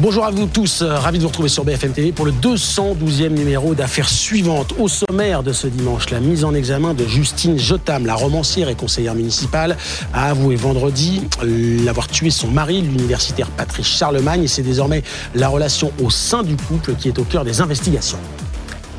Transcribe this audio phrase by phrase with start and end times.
[0.00, 3.34] Bonjour à vous tous, euh, ravi de vous retrouver sur BFM TV pour le 212e
[3.34, 4.72] numéro d'affaires suivantes.
[4.78, 8.74] Au sommaire de ce dimanche, la mise en examen de Justine Jotam, la romancière et
[8.74, 9.76] conseillère municipale,
[10.14, 15.02] a avoué vendredi l'avoir tué son mari, l'universitaire Patrice Charlemagne, et c'est désormais
[15.34, 18.18] la relation au sein du couple qui est au cœur des investigations.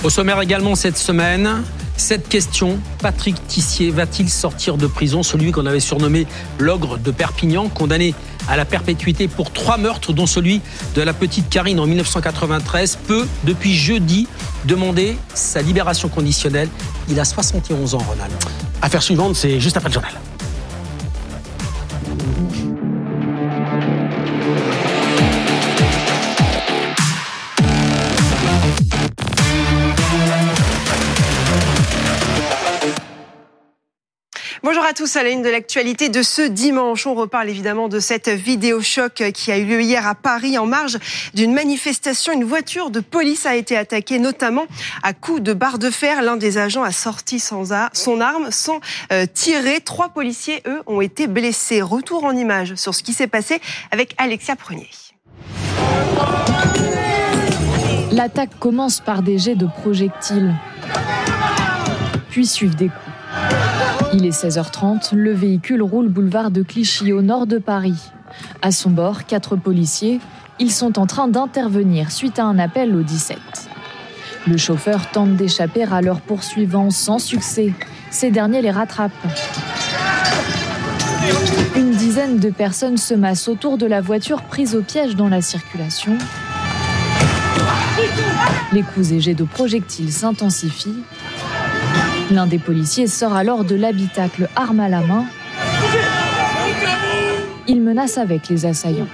[0.04, 1.62] Au sommaire également cette semaine,
[1.96, 5.22] cette question, Patrick Tissier va-t-il sortir de prison?
[5.22, 6.26] Celui qu'on avait surnommé
[6.58, 8.16] l'ogre de Perpignan, condamné
[8.50, 10.62] à la perpétuité pour trois meurtres, dont celui
[10.96, 14.28] de la petite Karine en 1993, peut, depuis jeudi,
[14.66, 16.70] demander sa libération conditionnelle.
[17.08, 18.34] Il a 71 ans, Ronald.
[18.82, 20.14] Affaire suivante, c'est juste après le journal.
[34.64, 37.08] Bonjour à tous à la une de l'actualité de ce dimanche.
[37.08, 40.68] On reparle évidemment de cette vidéo choc qui a eu lieu hier à Paris en
[40.68, 41.00] marge
[41.34, 42.32] d'une manifestation.
[42.32, 44.66] Une voiture de police a été attaquée notamment
[45.02, 46.22] à coups de barre de fer.
[46.22, 47.72] L'un des agents a sorti son
[48.22, 48.80] arme sans
[49.12, 49.82] euh, tirer.
[49.82, 51.82] Trois policiers, eux, ont été blessés.
[51.82, 53.60] Retour en image sur ce qui s'est passé
[53.90, 54.90] avec Alexia Prunier.
[58.12, 60.54] L'attaque commence par des jets de projectiles,
[62.30, 63.81] puis suivent des coups.
[64.14, 68.12] Il est 16h30, le véhicule roule boulevard de Clichy au nord de Paris.
[68.62, 70.20] À son bord, quatre policiers.
[70.60, 73.38] Ils sont en train d'intervenir suite à un appel au 17.
[74.48, 77.74] Le chauffeur tente d'échapper à leurs poursuivants sans succès.
[78.10, 79.12] Ces derniers les rattrapent.
[81.78, 85.42] Une dizaine de personnes se massent autour de la voiture prise au piège dans la
[85.42, 86.18] circulation.
[88.74, 91.04] Les coups et jets de projectiles s'intensifient.
[92.30, 95.26] L'un des policiers sort alors de l'habitacle arme à la main.
[97.68, 99.08] Il menace avec les assaillants.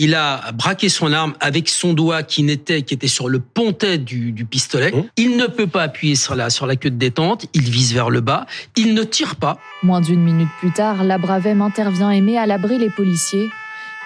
[0.00, 3.98] Il a braqué son arme avec son doigt qui n'était qui était sur le pontet
[3.98, 4.92] du, pistolet.
[4.92, 5.04] Mmh.
[5.16, 7.46] Il ne peut pas appuyer sur la sur la queue de détente.
[7.52, 8.46] Il vise vers le bas.
[8.76, 9.58] Il ne tire pas.
[9.82, 13.48] Moins d'une minute plus tard, la Bravem intervient et met à l'abri les policiers.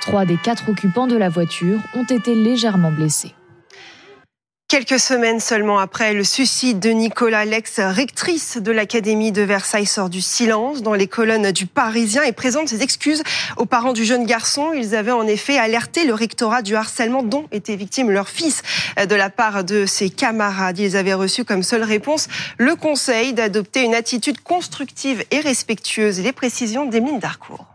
[0.01, 3.35] Trois des quatre occupants de la voiture ont été légèrement blessés.
[4.73, 10.23] Quelques semaines seulement après le suicide de Nicolas, l'ex-rectrice de l'Académie de Versailles sort du
[10.23, 13.23] silence dans les colonnes du Parisien et présente ses excuses
[13.59, 14.73] aux parents du jeune garçon.
[14.73, 18.63] Ils avaient en effet alerté le rectorat du harcèlement dont était victime leur fils
[18.97, 20.79] de la part de ses camarades.
[20.79, 26.19] Ils avaient reçu comme seule réponse le conseil d'adopter une attitude constructive et respectueuse.
[26.21, 27.72] Les précisions d'Emeline Darcourt.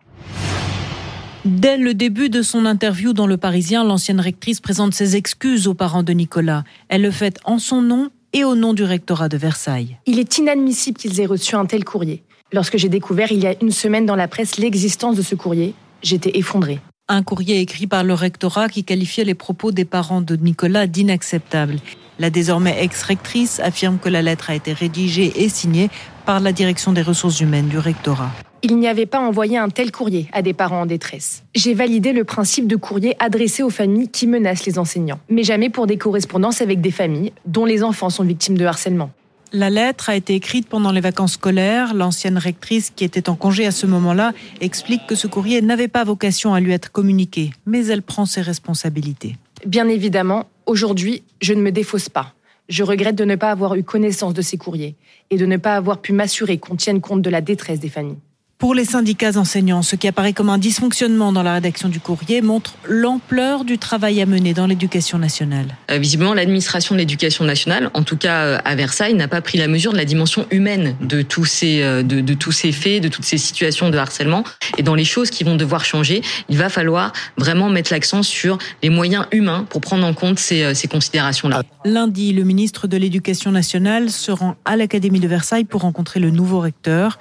[1.48, 5.74] Dès le début de son interview dans Le Parisien, l'ancienne rectrice présente ses excuses aux
[5.74, 6.66] parents de Nicolas.
[6.90, 9.96] Elle le fait en son nom et au nom du rectorat de Versailles.
[10.06, 12.22] Il est inadmissible qu'ils aient reçu un tel courrier.
[12.52, 15.74] Lorsque j'ai découvert il y a une semaine dans la presse l'existence de ce courrier,
[16.04, 16.82] j'étais effondrée.
[17.08, 21.78] Un courrier écrit par le rectorat qui qualifiait les propos des parents de Nicolas d'inacceptables.
[22.20, 25.90] La désormais ex-rectrice affirme que la lettre a été rédigée et signée
[26.26, 28.34] par la direction des ressources humaines du rectorat
[28.70, 31.44] il n'y avait pas envoyé un tel courrier à des parents en détresse.
[31.56, 35.70] J'ai validé le principe de courrier adressé aux familles qui menacent les enseignants, mais jamais
[35.70, 39.10] pour des correspondances avec des familles dont les enfants sont victimes de harcèlement.
[39.54, 41.94] La lettre a été écrite pendant les vacances scolaires.
[41.94, 46.04] L'ancienne rectrice, qui était en congé à ce moment-là, explique que ce courrier n'avait pas
[46.04, 49.38] vocation à lui être communiqué, mais elle prend ses responsabilités.
[49.66, 52.34] Bien évidemment, aujourd'hui, je ne me défausse pas.
[52.68, 54.96] Je regrette de ne pas avoir eu connaissance de ces courriers
[55.30, 58.18] et de ne pas avoir pu m'assurer qu'on tienne compte de la détresse des familles.
[58.60, 62.42] Pour les syndicats enseignants, ce qui apparaît comme un dysfonctionnement dans la rédaction du courrier
[62.42, 65.78] montre l'ampleur du travail à mener dans l'éducation nationale.
[65.92, 69.60] Euh, visiblement, l'administration de l'éducation nationale, en tout cas euh, à Versailles, n'a pas pris
[69.60, 73.10] la mesure de la dimension humaine de tous ces euh, de, tous ces faits, de
[73.10, 74.44] toutes ces situations de harcèlement.
[74.80, 78.58] Et dans les choses qui vont devoir changer, il va falloir vraiment mettre l'accent sur
[78.82, 81.62] les moyens humains pour prendre en compte ces, ces considérations-là.
[81.86, 86.32] Lundi, le ministre de l'Éducation nationale se rend à l'Académie de Versailles pour rencontrer le
[86.32, 87.20] nouveau recteur.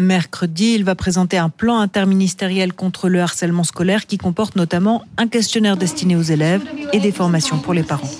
[0.00, 5.28] Mercredi, il va présenter un plan interministériel contre le harcèlement scolaire qui comporte notamment un
[5.28, 6.62] questionnaire destiné aux élèves
[6.92, 8.10] et des formations pour les parents.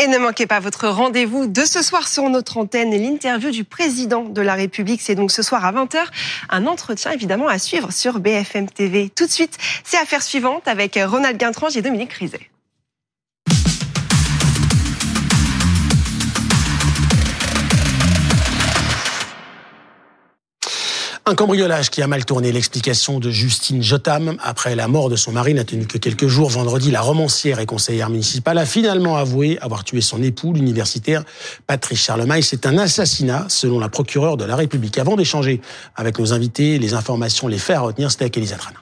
[0.00, 4.24] Et ne manquez pas votre rendez-vous de ce soir sur notre antenne, l'interview du président
[4.24, 5.00] de la République.
[5.00, 5.98] C'est donc ce soir à 20h,
[6.50, 9.10] un entretien évidemment à suivre sur BFM TV.
[9.10, 12.48] Tout de suite, c'est Affaire suivante avec Ronald Guintrange et Dominique Rizet.
[21.30, 22.52] Un cambriolage qui a mal tourné.
[22.52, 26.48] L'explication de Justine Jotam, après la mort de son mari, n'a tenu que quelques jours.
[26.48, 31.24] Vendredi, la romancière et conseillère municipale a finalement avoué avoir tué son époux, l'universitaire
[31.66, 32.40] Patrice Charlemagne.
[32.40, 34.96] C'est un assassinat, selon la procureure de la République.
[34.96, 35.60] Avant d'échanger
[35.96, 38.78] avec nos invités, les informations, les faits à retenir, c'était avec Elisa Trana.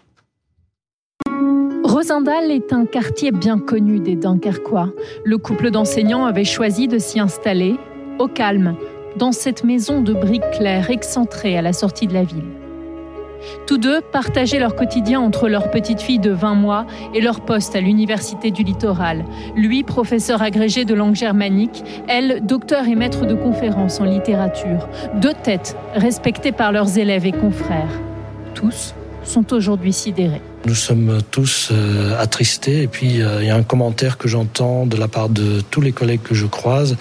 [1.82, 4.92] Rosendal est un quartier bien connu des Dunkerquois.
[5.24, 7.74] Le couple d'enseignants avait choisi de s'y installer
[8.20, 8.76] au calme,
[9.16, 12.44] dans cette maison de briques claires excentrée à la sortie de la ville.
[13.66, 17.76] Tous deux partageaient leur quotidien entre leur petite fille de 20 mois et leur poste
[17.76, 19.24] à l'Université du Littoral.
[19.54, 24.88] Lui, professeur agrégé de langue germanique, elle, docteur et maître de conférences en littérature.
[25.20, 28.00] Deux têtes respectées par leurs élèves et confrères.
[28.54, 30.42] Tous sont aujourd'hui sidérés.
[30.66, 34.86] Nous sommes tous euh, attristés et puis euh, il y a un commentaire que j'entends
[34.86, 36.96] de la part de tous les collègues que je croise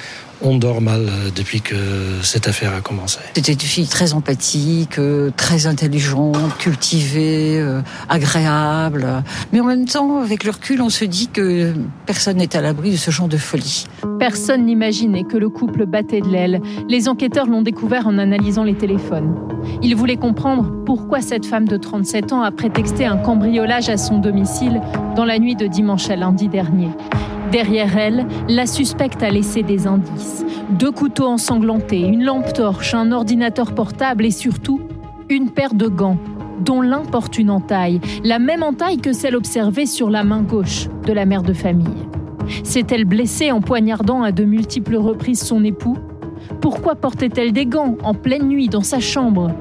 [0.46, 1.76] on dort mal euh, depuis que
[2.22, 3.20] cette affaire a commencé.
[3.34, 9.24] C'était une fille très empathique, euh, très intelligente, cultivée, euh, agréable.
[9.52, 11.74] Mais en même temps, avec le recul, on se dit que
[12.06, 13.86] personne n'est à l'abri de ce genre de folie.
[14.20, 16.62] Personne n'imaginait que le couple battait de l'aile.
[16.88, 19.36] Les enquêteurs l'ont découvert en analysant les téléphones.
[19.82, 24.20] Ils voulaient comprendre pourquoi cette femme de 37 ans a prétexté un cambriolage à son
[24.20, 24.82] domicile
[25.16, 26.90] dans la nuit de dimanche à lundi dernier.
[27.52, 30.46] Derrière elle, la suspecte a laissé des indices.
[30.72, 34.82] Deux couteaux ensanglantés, une lampe torche, un ordinateur portable et surtout
[35.30, 36.18] une paire de gants,
[36.60, 40.88] dont l'un porte une entaille, la même entaille que celle observée sur la main gauche
[41.06, 42.08] de la mère de famille.
[42.64, 45.98] S'est-elle blessée en poignardant à de multiples reprises son époux?
[46.62, 49.52] Pourquoi portait-elle des gants en pleine nuit dans sa chambre?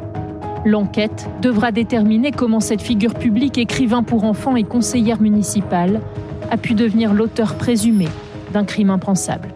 [0.67, 6.01] L'enquête devra déterminer comment cette figure publique, écrivain pour enfants et conseillère municipale,
[6.51, 8.09] a pu devenir l'auteur présumé
[8.53, 9.54] d'un crime impensable.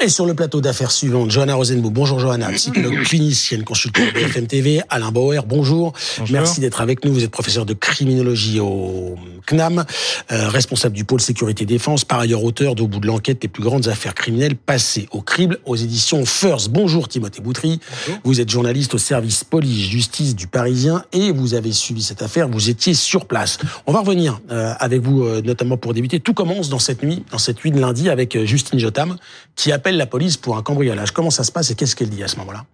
[0.00, 1.92] Et sur le plateau d'affaires suivante, Johanna Rosenbaum.
[1.92, 4.80] Bonjour Johanna, psychologue clinicienne, consultante BFM TV.
[4.90, 5.92] Alain Bauer, bonjour.
[6.30, 7.12] Merci d'être avec nous.
[7.12, 9.16] Vous êtes professeur de criminologie au
[9.46, 9.84] CNAM,
[10.30, 13.62] euh, responsable du pôle sécurité défense, par ailleurs auteur d'Au bout de l'enquête des plus
[13.62, 16.70] grandes affaires criminelles passées au crible aux éditions First.
[16.70, 17.80] Bonjour Timothée Boutry.
[18.22, 22.48] Vous êtes journaliste au service police-justice du Parisien et vous avez suivi cette affaire.
[22.48, 23.58] Vous étiez sur place.
[23.86, 26.20] On va revenir euh, avec vous, euh, notamment pour débuter.
[26.20, 29.16] Tout commence dans cette nuit, dans cette nuit de lundi, avec Justine Jotam,
[29.56, 31.12] qui appelle la police pour un cambriolage.
[31.12, 32.64] Comment ça se passe et qu'est-ce qu'elle dit à ce moment-là?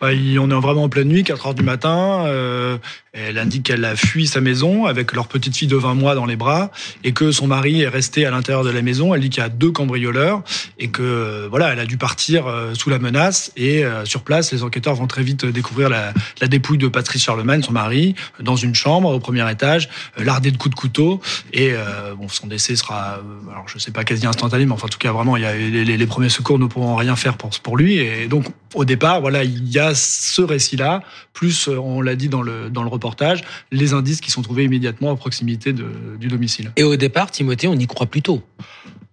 [0.00, 2.24] Bah, on est vraiment en pleine nuit, 4 heures du matin.
[2.26, 2.78] Euh,
[3.12, 6.26] elle indique qu'elle a fui sa maison avec leur petite fille de 20 mois dans
[6.26, 6.70] les bras
[7.02, 9.14] et que son mari est resté à l'intérieur de la maison.
[9.14, 10.42] Elle dit qu'il y a deux cambrioleurs
[10.78, 13.52] et que euh, voilà, elle a dû partir euh, sous la menace.
[13.56, 16.12] Et sur place, les enquêteurs vont très vite découvrir la,
[16.48, 20.74] dépouille de Patrice Charlemagne, son mari, dans une chambre au premier étage, lardée de coups
[20.74, 21.20] de couteau.
[21.52, 21.72] Et
[22.16, 23.20] bon, son décès sera,
[23.50, 25.54] alors je sais pas quasi instantané, mais enfin en tout cas vraiment, il y a
[25.54, 27.96] les, les, premiers secours ne pourront rien faire pour pour lui.
[27.98, 31.02] Et donc au départ, voilà, il y a ce récit-là,
[31.32, 33.40] plus, euh, on l'a dit dans le, dans le reportage,
[33.72, 35.86] les indices qui sont trouvés immédiatement à proximité de,
[36.18, 36.72] du domicile.
[36.76, 38.42] Et au départ, Timothée, on y croit plutôt.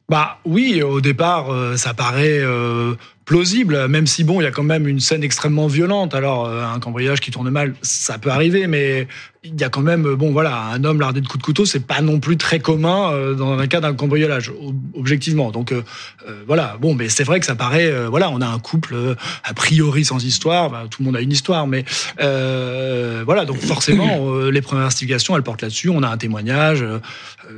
[0.10, 2.95] Bah oui, au départ, euh, ça paraît euh,
[3.25, 6.13] plausible, même si bon, il y a quand même une scène extrêmement violente.
[6.16, 9.07] Alors, un cambriolage qui tourne mal, ça peut arriver, mais
[9.44, 11.85] il y a quand même, bon voilà, un homme lardé de coups de couteau, c'est
[11.85, 14.52] pas non plus très commun euh, dans un cas d'un cambriolage,
[14.94, 15.52] objectivement.
[15.52, 15.83] Donc euh,
[16.28, 19.54] euh, voilà, bon, mais c'est vrai que ça paraît, voilà, on a un couple a
[19.54, 21.85] priori sans histoire, bah, tout le monde a une histoire, mais
[22.18, 25.90] voilà, donc forcément, les premières investigations, elles portent là-dessus.
[25.90, 26.83] On a un témoignage,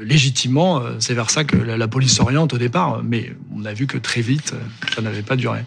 [0.02, 3.98] légitimement, c'est vers ça que la, police s'oriente au départ, mais on a vu que
[3.98, 4.54] très vite,
[4.94, 5.62] ça n'avait pas duré.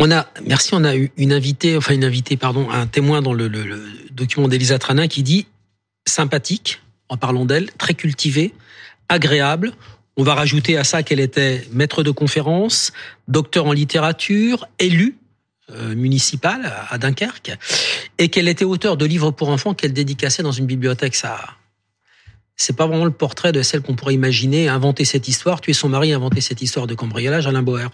[0.00, 3.32] On a, merci, on a eu une invitée, enfin une invitée, pardon, un témoin dans
[3.32, 5.46] le, le, le document d'Elisa Tranin qui dit
[6.06, 8.54] sympathique, en parlant d'elle, très cultivée,
[9.08, 9.72] agréable.
[10.16, 12.92] On va rajouter à ça qu'elle était maître de conférence,
[13.26, 15.16] docteur en littérature, élue
[15.70, 17.58] euh, municipale à Dunkerque,
[18.18, 21.16] et qu'elle était auteur de livres pour enfants qu'elle dédicaçait dans une bibliothèque.
[21.16, 21.40] Ça,
[22.54, 25.88] c'est pas vraiment le portrait de celle qu'on pourrait imaginer inventer cette histoire, tuer son
[25.88, 27.90] mari, inventer cette histoire de cambriolage, Alain Boer.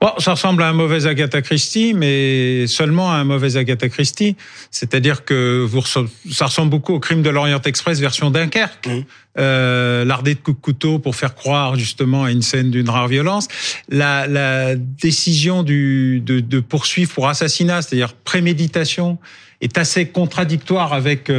[0.00, 4.36] Bon, ça ressemble à un mauvais Agatha Christie, mais seulement à un mauvais Agatha Christie.
[4.70, 8.86] C'est-à-dire que vous, ça ressemble beaucoup au crime de l'Orient Express version Dunkerque.
[8.86, 9.00] Mmh.
[9.38, 13.08] Euh, L'ardé de coups de couteau pour faire croire justement à une scène d'une rare
[13.08, 13.48] violence.
[13.88, 19.18] La, la décision du, de, de poursuivre pour assassinat, c'est-à-dire préméditation
[19.60, 21.30] est assez contradictoire avec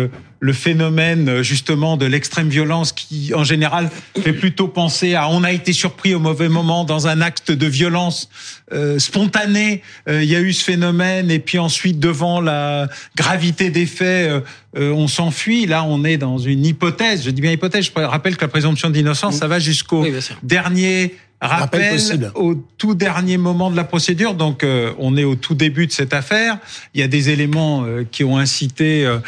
[0.41, 3.89] le phénomène justement de l'extrême violence qui en général
[4.21, 7.65] fait plutôt penser à on a été surpris au mauvais moment dans un acte de
[7.65, 8.29] violence
[8.73, 13.85] euh, spontané il y a eu ce phénomène et puis ensuite devant la gravité des
[13.85, 14.43] faits
[14.75, 18.41] on s'enfuit là on est dans une hypothèse je dis bien hypothèse je rappelle que
[18.41, 20.05] la présomption d'innocence ça va jusqu'au
[20.43, 24.33] dernier rappel, au tout dernier moment de la procédure.
[24.33, 26.57] Donc, euh, on est au tout début de cette affaire.
[26.93, 29.19] Il y a des éléments euh, qui ont incité euh,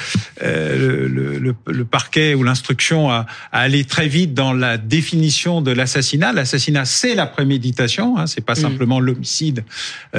[0.42, 5.72] le, le, le, parquet ou l'instruction à, à, aller très vite dans la définition de
[5.72, 6.34] l'assassinat.
[6.34, 8.18] L'assassinat, c'est la préméditation.
[8.18, 8.58] Hein, c'est pas mm.
[8.58, 9.64] simplement l'homicide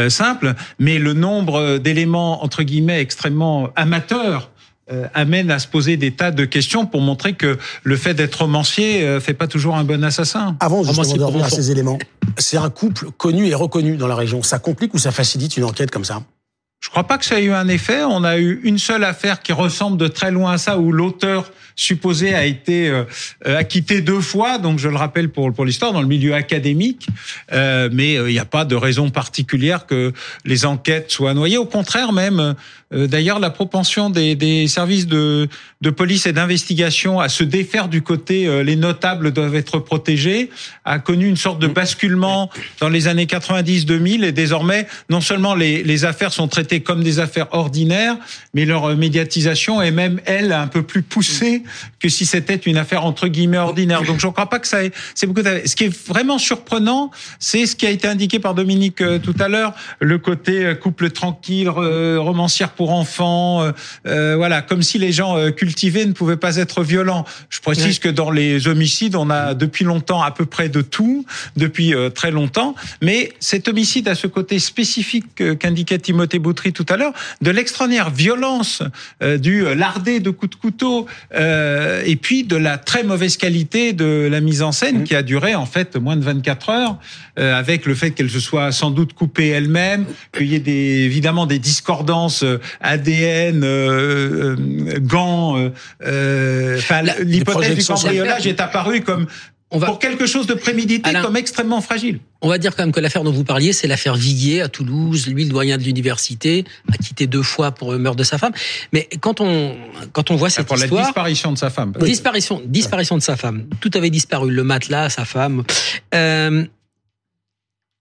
[0.08, 4.51] simple, mais le nombre d'éléments entre guillemets extrêmement amateurs
[4.90, 8.34] euh, amène à se poser des tas de questions pour montrer que le fait d'être
[8.36, 10.56] romancier euh, fait pas toujours un bon assassin.
[10.58, 11.98] Avant justement de revenir à ces éléments,
[12.36, 14.42] c'est un couple connu et reconnu dans la région.
[14.42, 16.22] Ça complique ou ça facilite une enquête comme ça?
[16.80, 18.02] Je crois pas que ça ait eu un effet.
[18.02, 21.52] On a eu une seule affaire qui ressemble de très loin à ça, où l'auteur
[21.76, 23.04] supposé a été euh,
[23.44, 27.06] acquitté deux fois, donc je le rappelle pour, pour l'histoire, dans le milieu académique,
[27.52, 30.12] euh, mais il n'y a pas de raison particulière que
[30.44, 31.58] les enquêtes soient noyées.
[31.58, 32.54] Au contraire, même,
[32.94, 35.48] euh, d'ailleurs, la propension des, des services de,
[35.80, 40.50] de, police et d'investigation à se défaire du côté euh, les notables doivent être protégés
[40.84, 42.50] a connu une sorte de basculement
[42.80, 47.20] dans les années 90-2000 et désormais, non seulement les, les, affaires sont traitées comme des
[47.20, 48.16] affaires ordinaires,
[48.54, 51.61] mais leur médiatisation est même, elle, un peu plus poussée
[51.98, 54.02] que si c'était une affaire entre guillemets ordinaire.
[54.02, 55.42] Donc je ne crois pas que ça ait, c'est beaucoup.
[55.42, 59.36] Ce qui est vraiment surprenant, c'est ce qui a été indiqué par Dominique euh, tout
[59.38, 63.72] à l'heure, le côté couple tranquille, romancière pour enfants, euh,
[64.06, 67.24] euh, voilà, comme si les gens euh, cultivés ne pouvaient pas être violents.
[67.50, 71.24] Je précise que dans les homicides, on a depuis longtemps à peu près de tout,
[71.56, 76.96] depuis très longtemps, mais cet homicide a ce côté spécifique qu'indiquait Timothée Boutry tout à
[76.96, 78.82] l'heure, de l'extraordinaire violence
[79.20, 81.06] du lardé de coups de couteau,
[82.04, 85.04] et puis de la très mauvaise qualité de la mise en scène mmh.
[85.04, 86.98] qui a duré en fait moins de 24 heures,
[87.36, 91.46] avec le fait qu'elle se soit sans doute coupée elle-même, qu'il y ait des, évidemment
[91.46, 92.44] des discordances
[92.80, 95.70] ADN, euh, euh, gants.
[96.04, 99.26] Euh, enfin, l'hypothèse du cambriolage est apparue comme
[99.80, 102.20] pour quelque chose de prémédité comme extrêmement fragile.
[102.40, 105.26] On va dire quand même que l'affaire dont vous parliez, c'est l'affaire Viguier à Toulouse.
[105.28, 108.52] Lui, le doyen de l'université, a quitté deux fois pour le meurtre de sa femme.
[108.92, 109.76] Mais quand on
[110.12, 111.92] quand on voit cette pour histoire, la disparition de sa femme.
[112.00, 113.66] Disparition, disparition de sa femme.
[113.80, 115.64] Tout avait disparu, le matelas, sa femme.
[116.14, 116.64] Euh,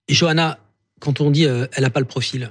[0.08, 0.58] Johanna,
[1.00, 2.50] quand on dit elle n'a pas le profil,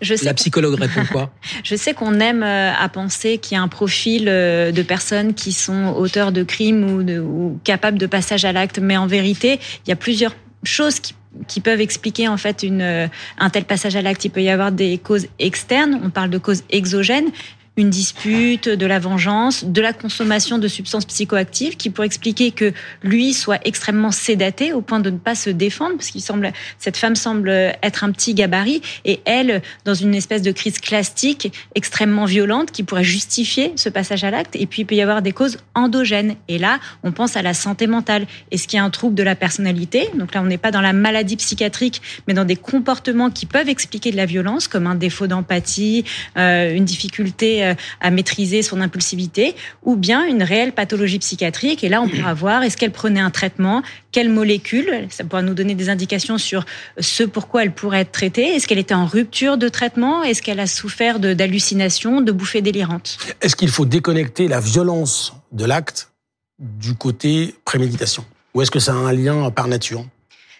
[0.00, 1.30] je sais la psychologue répond quoi
[1.64, 5.34] Je sais qu'on aime euh, à penser qu'il y a un profil euh, de personnes
[5.34, 9.06] qui sont auteurs de crimes ou, de, ou capables de passage à l'acte, mais en
[9.06, 11.14] vérité, il y a plusieurs choses qui
[11.48, 13.08] qui peuvent expliquer en fait une, euh,
[13.38, 14.24] un tel passage à l'acte.
[14.24, 17.30] Il peut y avoir des causes externes, on parle de causes exogènes,
[17.76, 22.72] une dispute, de la vengeance, de la consommation de substances psychoactives, qui pourrait expliquer que
[23.02, 26.96] lui soit extrêmement sédaté au point de ne pas se défendre, parce qu'il semble, cette
[26.96, 32.26] femme semble être un petit gabarit, et elle, dans une espèce de crise classique extrêmement
[32.26, 34.54] violente, qui pourrait justifier ce passage à l'acte.
[34.56, 36.36] Et puis il peut y avoir des causes endogènes.
[36.48, 38.26] Et là, on pense à la santé mentale.
[38.50, 40.10] Est-ce qu'il y a un trouble de la personnalité?
[40.14, 43.68] Donc là, on n'est pas dans la maladie psychiatrique, mais dans des comportements qui peuvent
[43.68, 46.04] expliquer de la violence, comme un défaut d'empathie,
[46.36, 51.82] euh, une difficulté euh, à maîtriser son impulsivité, ou bien une réelle pathologie psychiatrique.
[51.82, 55.54] Et là, on pourra voir est-ce qu'elle prenait un traitement, quelle molécule, ça pourra nous
[55.54, 56.64] donner des indications sur
[56.98, 58.54] ce pourquoi elle pourrait être traitée.
[58.54, 60.22] Est-ce qu'elle était en rupture de traitement?
[60.22, 63.18] Est-ce qu'elle a souffert d'hallucinations, de, de bouffées délirantes?
[63.40, 66.10] Est-ce qu'il faut déconnecter la violence de l'acte
[66.58, 68.24] du côté préméditation?
[68.54, 70.04] Ou est-ce que ça a un lien par nature?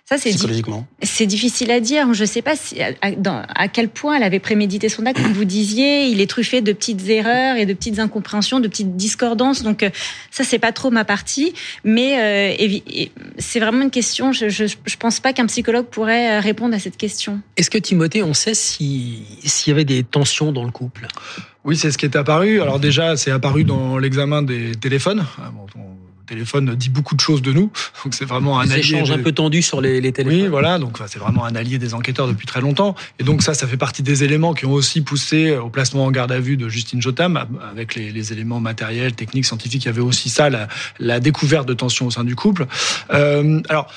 [0.06, 0.32] Ça, c'est
[1.02, 2.12] C'est difficile à dire.
[2.12, 5.22] Je ne sais pas si, à, quel point elle avait prémédité son acte.
[5.22, 8.96] Comme vous disiez, il est truffé de petites erreurs et de petites incompréhensions, de petites
[8.96, 9.62] discordances.
[9.62, 9.88] Donc, euh,
[10.30, 11.54] ça, c'est pas trop ma partie.
[11.84, 12.18] Mais
[12.60, 12.78] euh,
[13.38, 14.32] c'est vraiment une question.
[14.32, 17.40] Je ne pense pas qu'un psychologue pourrait euh, répondre à cette question.
[17.56, 19.22] Est-ce que Timothée, on sait s'il
[19.66, 21.08] y avait des tensions dans le couple?
[21.64, 22.60] Oui, c'est ce qui est apparu.
[22.60, 25.24] Alors déjà, c'est apparu dans l'examen des téléphones.
[25.38, 25.50] Ah,
[26.26, 27.70] téléphone dit beaucoup de choses de nous.
[28.04, 28.80] Donc c'est vraiment un allié.
[28.80, 30.42] échanges un peu tendus sur les, les téléphones.
[30.42, 30.78] Oui, voilà.
[30.78, 32.94] Donc c'est vraiment un allié des enquêteurs depuis très longtemps.
[33.18, 36.10] Et donc ça, ça fait partie des éléments qui ont aussi poussé au placement en
[36.10, 39.84] garde à vue de Justine Jotam, avec les, les éléments matériels, techniques, scientifiques.
[39.84, 42.66] Il y avait aussi ça, la, la découverte de tensions au sein du couple.
[43.12, 43.90] Euh, alors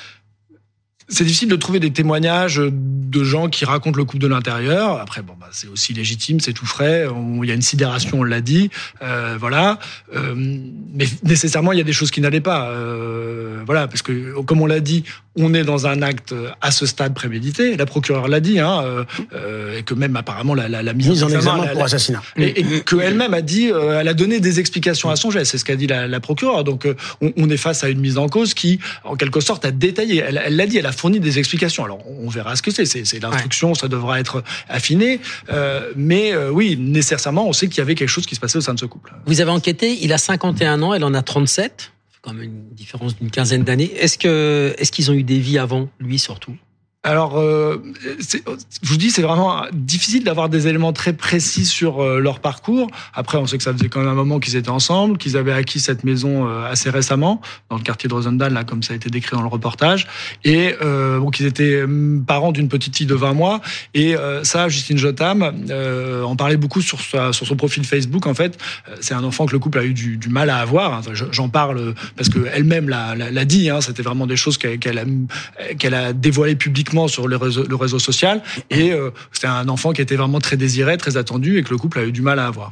[1.10, 5.00] c'est difficile de trouver des témoignages de gens qui racontent le couple de l'intérieur.
[5.00, 7.08] Après, bon, bah, c'est aussi légitime, c'est tout frais.
[7.42, 8.70] Il y a une sidération, on l'a dit,
[9.02, 9.80] euh, voilà.
[10.16, 14.42] Euh, mais nécessairement, il y a des choses qui n'allaient pas, euh, voilà, parce que
[14.42, 15.06] comme on l'a dit,
[15.38, 17.78] on est dans un acte à ce stade prémédité.
[17.78, 19.04] La procureure l'a dit, hein, euh,
[19.34, 22.22] euh, et que même apparemment la, la, la mise, en examen, pour assassinat.
[22.38, 25.52] Et, et qu'elle-même a dit, euh, elle a donné des explications à son geste.
[25.52, 26.64] C'est ce qu'a dit la, la procureure.
[26.64, 29.66] Donc euh, on, on, est face à une mise en cause qui, en quelque sorte,
[29.66, 30.24] a détaillé.
[30.28, 31.84] Elle l'a dit, elle a fourni des explications.
[31.86, 32.86] Alors on verra ce que c'est.
[32.86, 35.20] C'est l'instruction, ça devra être affiné.
[35.96, 38.74] mais oui, nécessairement, on sait qu'il y avait quelque chose qui se passait au sein
[38.74, 39.14] de ce couple.
[39.26, 39.98] Vous avez enquêté.
[40.02, 41.92] Il a 51 ans, elle en a 37
[42.28, 43.94] comme une différence d'une quinzaine d'années.
[43.96, 44.18] Est-ce
[44.78, 46.58] est-ce qu'ils ont eu des vies avant lui surtout?
[47.04, 47.78] Alors, euh,
[48.20, 52.90] je vous dis, c'est vraiment difficile d'avoir des éléments très précis sur euh, leur parcours.
[53.14, 55.54] Après, on sait que ça faisait quand même un moment qu'ils étaient ensemble, qu'ils avaient
[55.54, 57.40] acquis cette maison euh, assez récemment,
[57.70, 60.08] dans le quartier de Rosendal, là, comme ça a été décrit dans le reportage,
[60.44, 63.62] et euh, bon, qu'ils étaient hum, parents d'une petite fille de 20 mois.
[63.94, 65.44] Et ça, Justine Jotam
[66.24, 68.26] en parlait beaucoup sur, sa, sur son profil Facebook.
[68.28, 68.58] En fait,
[69.00, 70.94] c'est un enfant que le couple a eu du, du mal à avoir.
[70.94, 73.70] Enfin, J'en parle parce que elle-même l'a dit.
[73.70, 77.64] Hein, C'était vraiment des choses qu'elle qu a, qu'elle a dévoilées publiquement sur le réseau,
[77.70, 78.42] le réseau social.
[78.72, 81.78] Et euh, c'était un enfant qui était vraiment très désiré, très attendu et que le
[81.78, 82.72] couple a eu du mal à avoir.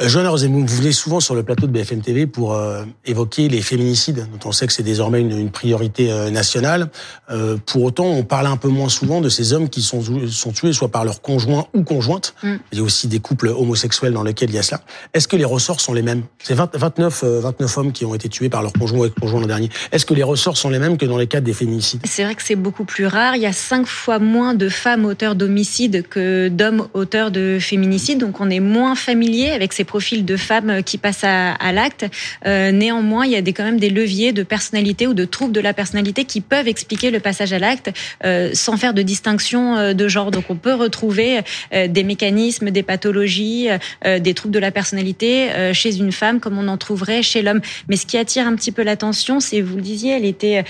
[0.00, 3.48] Euh, Joanna Rosemont, vous venez souvent sur le plateau de BFM TV pour euh, évoquer
[3.48, 6.90] les féminicides, dont on sait que c'est désormais une, une priorité euh, nationale.
[7.30, 10.52] Euh, pour autant, on parle un peu moins souvent de ces hommes qui sont, sont
[10.52, 12.34] tués soit par leur conjoint ou conjointe.
[12.42, 12.54] Mm.
[12.72, 14.80] Il y a aussi des couples homosexuels dans lesquels il y a cela.
[15.14, 16.22] Est-ce que les ressorts sont les mêmes?
[16.38, 19.70] C'est 29, 29 hommes qui ont été tués par leur conjoint ou conjoint l'an dernier.
[19.90, 22.02] Est-ce que les ressorts sont les mêmes que dans les cas des féminicides?
[22.04, 23.36] C'est vrai que c'est beaucoup plus rare.
[23.38, 28.18] Il y a cinq fois moins de femmes auteurs d'homicides que d'hommes auteurs de féminicides.
[28.18, 32.04] Donc on est moins familier avec ces profils de femmes qui passent à, l'acte.
[32.46, 35.60] Euh, néanmoins, il y a quand même des leviers de personnalité ou de troubles de
[35.60, 37.92] la personnalité qui peuvent expliquer le passage à l'acte
[38.24, 40.32] euh, sans faire de distinction euh, de genre.
[40.32, 41.42] Donc on peut retrouver
[41.72, 43.68] des mécanismes, des pathologies,
[44.04, 47.60] des troubles de la personnalité chez une femme comme on en trouverait chez l'homme.
[47.88, 50.64] Mais ce qui attire un petit peu l'attention, c'est, vous le disiez, elle était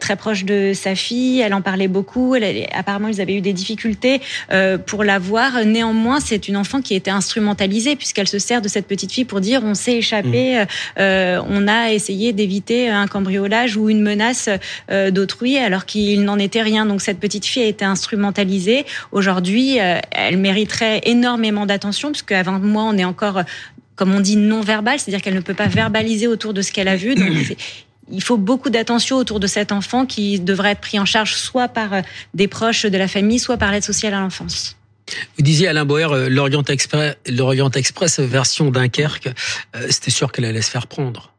[0.00, 2.07] très proche de sa fille, elle en parlait beaucoup,
[2.72, 4.20] apparemment, ils avaient eu des difficultés
[4.52, 5.64] euh, pour la voir.
[5.64, 9.24] Néanmoins, c'est une enfant qui a été instrumentalisée puisqu'elle se sert de cette petite fille
[9.24, 10.66] pour dire on s'est échappé, mmh.
[11.00, 14.48] euh, on a essayé d'éviter un cambriolage ou une menace
[14.90, 16.86] euh, d'autrui alors qu'il n'en était rien.
[16.86, 18.84] Donc cette petite fille a été instrumentalisée.
[19.12, 23.42] Aujourd'hui, euh, elle mériterait énormément d'attention puisque avant moi, on est encore
[23.96, 26.86] comme on dit, non verbal, c'est-à-dire qu'elle ne peut pas verbaliser autour de ce qu'elle
[26.86, 27.16] a vu.
[27.16, 27.56] Donc,
[28.10, 31.68] il faut beaucoup d'attention autour de cet enfant qui devrait être pris en charge soit
[31.68, 32.00] par euh,
[32.34, 34.76] des proches de la famille, soit par l'aide sociale à l'enfance.
[35.36, 39.28] Vous disiez Alain Boer, euh, l'Orient Express, l'Orient Express version Dunkerque,
[39.76, 41.32] euh, c'était sûr qu'elle allait se faire prendre.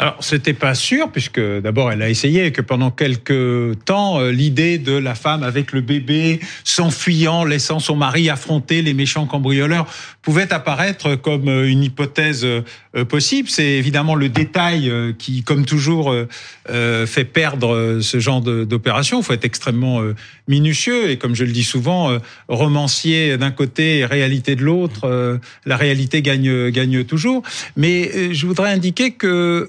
[0.00, 4.92] Alors, c'était pas sûr, puisque d'abord, elle a essayé, que pendant quelques temps, l'idée de
[4.92, 9.86] la femme avec le bébé, s'enfuyant, laissant son mari affronter les méchants cambrioleurs,
[10.22, 12.46] pouvait apparaître comme une hypothèse
[13.10, 13.50] possible.
[13.50, 16.14] C'est évidemment le détail qui, comme toujours,
[16.66, 19.20] fait perdre ce genre d'opération.
[19.20, 20.00] Il faut être extrêmement
[20.50, 25.40] minutieux et, comme je le dis souvent, romancier d'un côté et réalité de l'autre.
[25.64, 27.42] La réalité gagne, gagne toujours.
[27.76, 29.68] Mais je voudrais indiquer que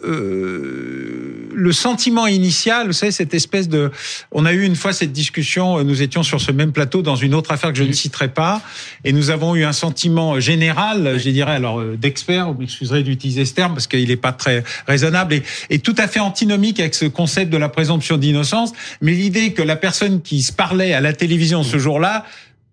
[1.54, 3.92] le sentiment initial, vous savez, cette espèce de...
[4.32, 7.34] On a eu une fois cette discussion, nous étions sur ce même plateau dans une
[7.34, 8.62] autre affaire que je ne citerai pas,
[9.04, 13.54] et nous avons eu un sentiment général, je dirais, alors d'expert, vous m'excuserez d'utiliser ce
[13.54, 17.06] terme parce qu'il n'est pas très raisonnable, et, et, tout à fait antinomique avec ce
[17.06, 21.12] concept de la présomption d'innocence, mais l'idée que la personne qui se parlait à la
[21.12, 22.24] télévision ce jour-là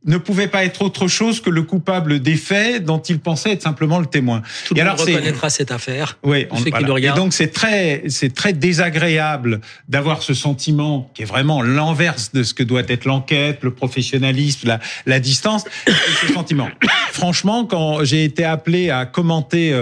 [0.04, 3.62] ne pouvait pas être autre chose que le coupable des faits dont il pensait être
[3.62, 4.42] simplement le témoin.
[4.66, 6.18] Tout le monde reconnaîtra cette affaire.
[6.22, 6.98] Oui, on, voilà.
[6.98, 12.42] Et donc c'est très, c'est très désagréable d'avoir ce sentiment qui est vraiment l'inverse de
[12.42, 15.64] ce que doit être l'enquête, le professionnalisme, la, la distance.
[15.86, 16.68] ce sentiment.
[17.12, 19.72] Franchement, quand j'ai été appelé à commenter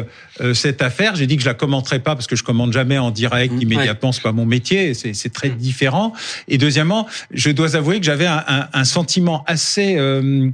[0.41, 2.99] euh, cette affaire, j'ai dit que je la commenterais pas parce que je commande jamais
[2.99, 4.15] en direct mmh, immédiatement, ouais.
[4.15, 5.57] c'est pas mon métier, c'est très mmh.
[5.57, 6.13] différent.
[6.49, 10.51] Et deuxièmement, je dois avouer que j'avais un, un, un, sentiment assez euh, euh,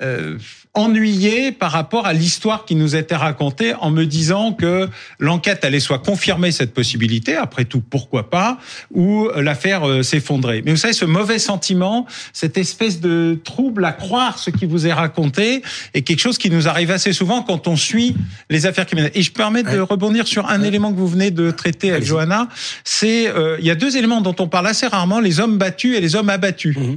[0.00, 0.38] euh
[0.76, 5.80] ennuyé par rapport à l'histoire qui nous était racontée en me disant que l'enquête allait
[5.80, 8.58] soit confirmer cette possibilité, après tout pourquoi pas,
[8.92, 10.62] ou l'affaire euh, s'effondrer.
[10.64, 14.86] Mais vous savez, ce mauvais sentiment, cette espèce de trouble à croire ce qui vous
[14.86, 15.62] est raconté,
[15.94, 18.14] est quelque chose qui nous arrive assez souvent quand on suit
[18.50, 19.12] les affaires criminelles.
[19.14, 22.48] Et je permets de rebondir sur un élément que vous venez de traiter avec Johanna,
[22.84, 25.96] c'est euh, il y a deux éléments dont on parle assez rarement, les hommes battus
[25.96, 26.76] et les hommes abattus.
[26.76, 26.96] Mmh.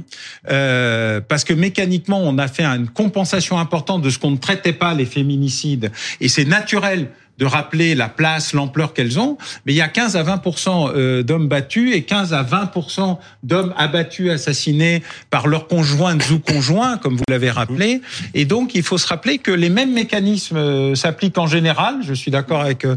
[0.50, 4.72] Euh, parce que mécaniquement, on a fait une compensation importante de ce qu'on ne traitait
[4.72, 5.92] pas les féminicides.
[6.20, 10.14] Et c'est naturel de rappeler la place, l'ampleur qu'elles ont, mais il y a 15
[10.14, 16.18] à 20% euh, d'hommes battus et 15 à 20% d'hommes abattus, assassinés par leurs conjoints
[16.30, 18.02] ou conjoints, comme vous l'avez rappelé.
[18.34, 21.96] Et donc, il faut se rappeler que les mêmes mécanismes euh, s'appliquent en général.
[22.02, 22.96] Je suis d'accord avec euh,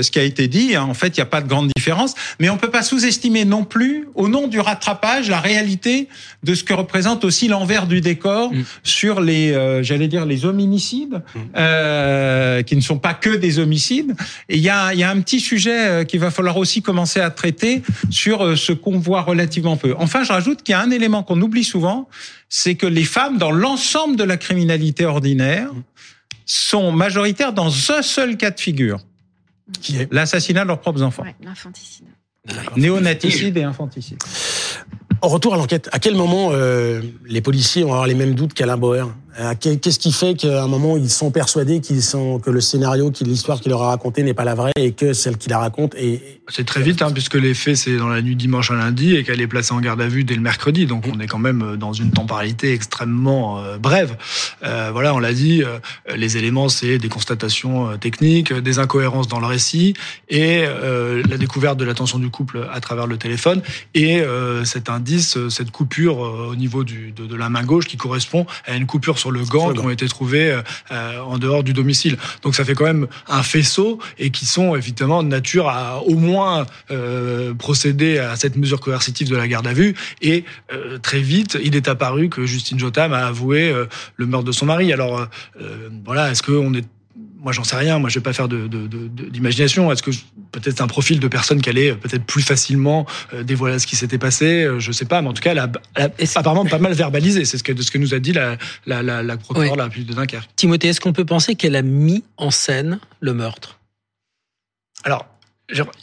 [0.00, 0.74] ce qui a été dit.
[0.74, 0.84] Hein.
[0.88, 2.14] En fait, il n'y a pas de grande différence.
[2.40, 6.08] Mais on ne peut pas sous-estimer non plus, au nom du rattrapage, la réalité
[6.42, 8.62] de ce que représente aussi l'envers du décor mm.
[8.82, 11.40] sur les, j'allais dire, les hominicides, mm.
[11.56, 15.20] euh, qui ne sont pas que des homicides et il y a, y a un
[15.20, 19.22] petit sujet euh, qu'il va falloir aussi commencer à traiter sur euh, ce qu'on voit
[19.22, 19.94] relativement peu.
[19.98, 22.08] Enfin, je rajoute qu'il y a un élément qu'on oublie souvent,
[22.48, 25.70] c'est que les femmes, dans l'ensemble de la criminalité ordinaire,
[26.44, 29.00] sont majoritaires dans un seul cas de figure,
[29.80, 31.22] qui est l'assassinat de leurs propres enfants.
[31.22, 32.06] Ouais, l'infanticide.
[32.76, 34.18] Néonaticide et infanticide.
[35.20, 38.54] En retour à l'enquête, à quel moment euh, les policiers vont avoir les mêmes doutes
[38.54, 39.04] qu'Alain Bauer
[39.60, 43.24] qu'est-ce qui fait qu'à un moment ils sont persuadés qu'ils sont que le scénario, que
[43.24, 45.94] l'histoire qu'il leur a racontée n'est pas la vraie et que celle qu'il la raconte
[45.94, 49.16] est c'est très vite hein, puisque les faits c'est dans la nuit dimanche à lundi
[49.16, 51.38] et qu'elle est placée en garde à vue dès le mercredi donc on est quand
[51.38, 54.16] même euh, dans une temporalité extrêmement euh, brève.
[54.62, 55.62] Euh, voilà, on l'a dit,
[56.14, 59.94] les éléments c'est des constatations techniques, des incohérences dans le récit
[60.28, 63.62] et la découverte de l'attention du couple à travers le téléphone
[63.94, 64.22] et
[64.64, 68.76] cet indice, cette coupure au niveau du, de, de, la main gauche qui correspond à
[68.76, 72.16] une coupure sur le gant qui ont été trouvés euh, euh, en dehors du domicile.
[72.42, 76.16] Donc ça fait quand même un faisceau et qui sont évidemment de nature à au
[76.16, 79.94] moins euh, procéder à cette mesure coercitive de la garde à vue.
[80.22, 80.44] Et
[81.02, 83.72] très vite, il est apparu que Justine Jotam a avoué
[84.16, 84.92] le meurtre de son mari.
[84.92, 85.26] Alors
[86.04, 86.86] voilà, est-ce qu'on est
[87.42, 89.90] moi j'en sais rien, moi je vais pas faire de, d'imagination.
[89.90, 90.12] Est-ce que
[90.52, 94.18] peut-être un profil de personne qui allait peut-être plus facilement euh, dévoiler ce qui s'était
[94.18, 95.70] passé, euh, je sais pas, mais en tout cas elle a,
[96.36, 97.44] apparemment pas mal verbalisé.
[97.44, 99.88] C'est ce que de ce que nous a dit la la, la, la procureure la
[99.88, 100.48] de Dunkerque.
[100.56, 103.80] Timothée, est-ce qu'on peut penser qu'elle a mis en scène le meurtre?
[105.04, 105.26] Alors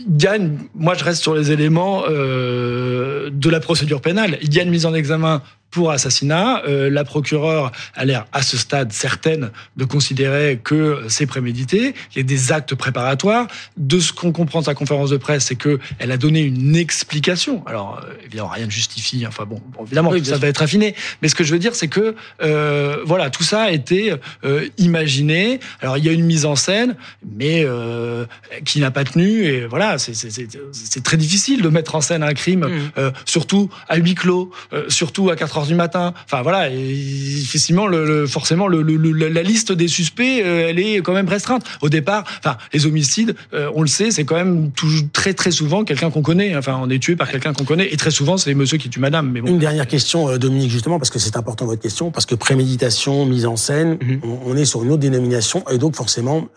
[0.08, 4.38] Diane, moi je reste sur les éléments euh, de la procédure pénale.
[4.42, 6.64] Il y a une mise en examen pour assassinat.
[6.68, 11.94] Euh, la procureure a l'air à ce stade certaine de considérer que c'est prémédité.
[12.12, 13.48] Il y a des actes préparatoires.
[13.78, 16.76] De ce qu'on comprend de sa conférence de presse, c'est que elle a donné une
[16.76, 17.64] explication.
[17.66, 19.26] Alors euh, évidemment rien ne justifie.
[19.28, 20.96] Enfin bon, évidemment ça va être affiné.
[21.22, 24.68] Mais ce que je veux dire, c'est que euh, voilà tout ça a été euh,
[24.78, 25.60] imaginé.
[25.82, 26.96] Alors il y a une mise en scène,
[27.36, 28.26] mais euh,
[28.66, 29.46] qui n'a pas tenu.
[29.46, 33.02] Et voilà, c'est très difficile de mettre en scène un crime, mmh.
[33.26, 34.52] surtout à huis clos,
[34.88, 36.14] surtout à 4 du matin.
[36.26, 41.28] Enfin voilà, effectivement, le, forcément, le, la liste des suspects, euh, elle est quand même
[41.28, 41.64] restreinte.
[41.82, 44.72] Au départ, enfin, les homicides, euh, on le sait, c'est quand même
[45.14, 46.56] très très souvent quelqu'un qu'on connaît.
[46.56, 49.00] Enfin, on est tué par quelqu'un qu'on connaît, et très souvent, c'est monsieur qui tue
[49.00, 49.32] madame.
[49.32, 49.48] Mais bon.
[49.48, 53.26] Une dernière question, euh, Dominique, justement, parce que c'est important votre question, parce que préméditation,
[53.26, 54.22] mise en scène, mhm.
[54.46, 56.48] on, est sur une autre dénomination, et donc forcément,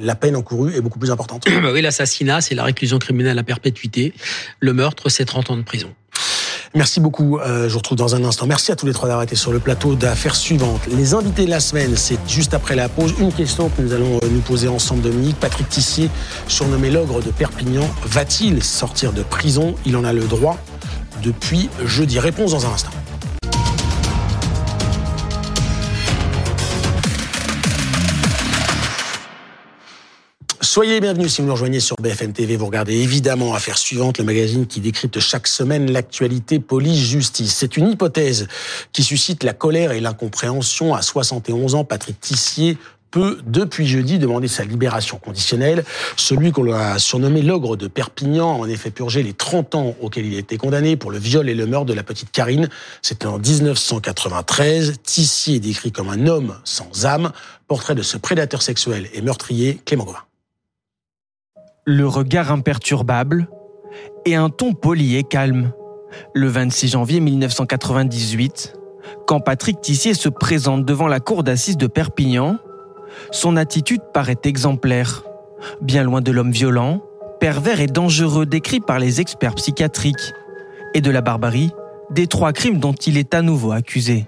[0.00, 1.46] la peine encourue est beaucoup plus importante.
[1.72, 4.12] Oui, l'assassinat, c'est la réclusion criminelle à perpétuité.
[4.60, 5.88] Le meurtre, c'est 30 ans de prison.
[6.74, 7.38] Merci beaucoup.
[7.38, 8.46] Euh, je vous retrouve dans un instant.
[8.46, 10.80] Merci à tous les trois d'avoir été sur le plateau d'affaires suivantes.
[10.90, 13.14] Les invités de la semaine, c'est juste après la pause.
[13.20, 15.38] Une question que nous allons euh, nous poser ensemble, Dominique.
[15.38, 16.08] Patrick Tissier,
[16.48, 19.74] surnommé l'ogre de Perpignan, va-t-il sortir de prison?
[19.84, 20.56] Il en a le droit
[21.22, 22.18] depuis jeudi.
[22.18, 22.90] Réponse dans un instant.
[30.72, 32.56] Soyez les bienvenus si vous nous rejoignez sur BFM TV.
[32.56, 37.54] Vous regardez évidemment Affaires suivantes, le magazine qui décrypte chaque semaine l'actualité police-justice.
[37.54, 38.48] C'est une hypothèse
[38.90, 40.94] qui suscite la colère et l'incompréhension.
[40.94, 42.78] À 71 ans, Patrick Tissier
[43.10, 45.84] peut, depuis jeudi, demander sa libération conditionnelle.
[46.16, 50.24] Celui qu'on a surnommé l'ogre de Perpignan a en effet purgé les 30 ans auxquels
[50.24, 52.70] il a été condamné pour le viol et le meurtre de la petite Karine.
[53.02, 54.94] C'était en 1993.
[55.02, 57.30] Tissier est décrit comme un homme sans âme.
[57.68, 60.24] Portrait de ce prédateur sexuel et meurtrier, Clément Gauvin
[61.84, 63.48] le regard imperturbable
[64.24, 65.72] et un ton poli et calme.
[66.34, 68.74] Le 26 janvier 1998,
[69.26, 72.58] quand Patrick Tissier se présente devant la cour d'assises de Perpignan,
[73.32, 75.24] son attitude paraît exemplaire,
[75.80, 77.02] bien loin de l'homme violent,
[77.40, 80.32] pervers et dangereux décrit par les experts psychiatriques,
[80.94, 81.70] et de la barbarie
[82.10, 84.26] des trois crimes dont il est à nouveau accusé.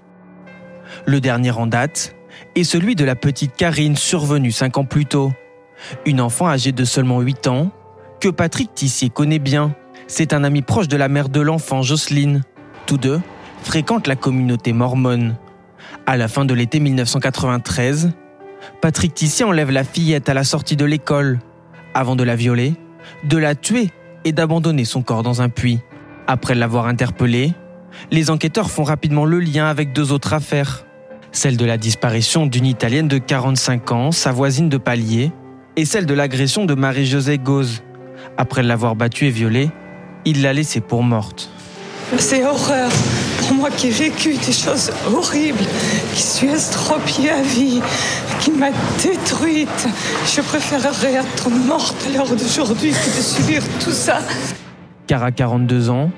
[1.05, 2.15] Le dernier en date
[2.55, 5.31] est celui de la petite Karine survenue cinq ans plus tôt
[6.05, 7.71] une enfant âgée de seulement 8 ans,
[8.19, 9.75] que Patrick Tissier connaît bien.
[10.07, 12.43] C'est un ami proche de la mère de l'enfant, Jocelyne.
[12.85, 13.21] Tous deux
[13.63, 15.35] fréquentent la communauté mormone.
[16.05, 18.11] À la fin de l'été 1993,
[18.81, 21.39] Patrick Tissier enlève la fillette à la sortie de l'école,
[21.93, 22.73] avant de la violer,
[23.23, 23.89] de la tuer
[24.23, 25.79] et d'abandonner son corps dans un puits.
[26.27, 27.53] Après l'avoir interpellée,
[28.11, 30.85] les enquêteurs font rapidement le lien avec deux autres affaires.
[31.31, 35.31] Celle de la disparition d'une Italienne de 45 ans, sa voisine de palier,
[35.75, 37.83] est celle de l'agression de Marie-Josée Gauze.
[38.37, 39.69] Après l'avoir battue et violée,
[40.25, 41.49] il l'a laissée pour morte.
[42.17, 42.89] C'est horreur
[43.39, 45.65] pour moi qui ai vécu des choses horribles,
[46.13, 47.81] qui suis estropiée à vie,
[48.39, 48.69] qui m'a
[49.03, 49.87] détruite.
[50.25, 54.19] Je préférerais être morte à l'heure d'aujourd'hui que de subir tout ça.
[55.07, 56.11] Car à 42 ans,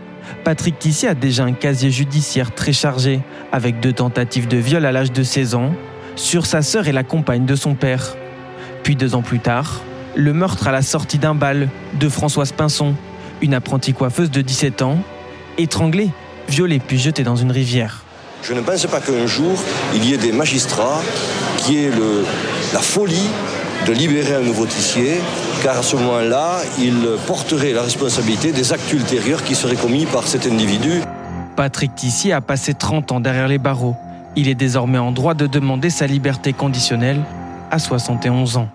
[0.44, 4.92] Patrick Tissier a déjà un casier judiciaire très chargé, avec deux tentatives de viol à
[4.92, 5.74] l'âge de 16 ans,
[6.16, 8.16] sur sa sœur et la compagne de son père.
[8.88, 9.82] Puis deux ans plus tard,
[10.16, 11.68] le meurtre à la sortie d'un bal
[12.00, 12.96] de Françoise Pinson,
[13.42, 15.00] une apprentie coiffeuse de 17 ans,
[15.58, 16.10] étranglée,
[16.48, 18.06] violée puis jetée dans une rivière.
[18.44, 19.62] Je ne pense pas qu'un jour,
[19.94, 21.02] il y ait des magistrats
[21.58, 22.24] qui aient le,
[22.72, 23.28] la folie
[23.86, 25.16] de libérer un nouveau tissier,
[25.64, 26.96] car à ce moment-là, il
[27.28, 31.02] porterait la responsabilité des actes ultérieurs qui seraient commis par cet individu.
[31.58, 33.98] Patrick Tissier a passé 30 ans derrière les barreaux.
[34.38, 37.20] Il est désormais en droit de demander sa liberté conditionnelle
[37.70, 38.70] à 71 ans.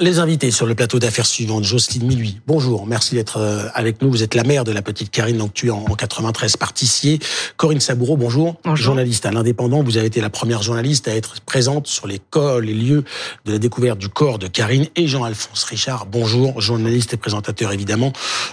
[0.00, 2.40] Les invités sur le plateau d'affaires suivantes, Jocelyne Miluy.
[2.46, 4.10] Bonjour, merci d'être euh, avec nous.
[4.10, 7.18] Vous êtes la mère de la petite Karine, donc tuée en 93 par Tissier.
[7.58, 8.56] Corinne Saboureau, bonjour.
[8.74, 12.20] Journaliste à l'Indépendant, vous avez été la première journaliste à être présente sur les,
[12.62, 13.04] les lieux
[13.44, 14.86] de la découverte du corps de Karine.
[14.96, 18.12] Et Jean-Alphonse Richard, bonjour, journaliste et présentateur évidemment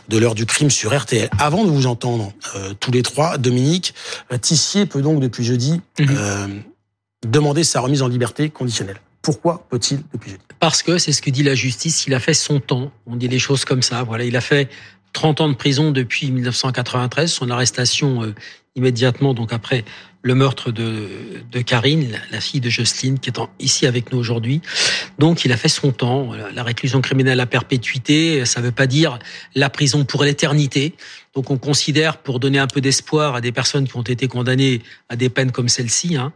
[0.10, 1.30] de l'heure du crime sur RTL.
[1.39, 3.93] Avant de vous entendre euh, tous les trois, Dominique,
[4.34, 6.63] euh, Tissier peut donc depuis jeudi mhm.
[7.25, 8.99] demander sa remise en liberté conditionnelle.
[9.21, 12.34] Pourquoi peut-il depuis jeudi Parce que c'est ce que dit la justice, il a fait
[12.34, 12.91] son temps.
[13.05, 14.03] On dit les choses comme ça.
[14.03, 14.69] Voilà, il a fait
[15.13, 18.36] 30 ans de prison depuis 1993, son arrestation euh,
[18.79, 19.83] immédiatement donc après
[20.21, 21.07] le meurtre de,
[21.49, 24.61] de Karine, la fille de Jocelyne, qui est ici avec nous aujourd'hui.
[25.17, 26.31] Donc, il a fait son temps.
[26.53, 29.17] La réclusion criminelle à perpétuité, ça ne veut pas dire
[29.55, 30.93] la prison pour l'éternité.
[31.35, 34.81] Donc, on considère, pour donner un peu d'espoir à des personnes qui ont été condamnées
[35.07, 36.33] à des peines comme celle-ci, hein,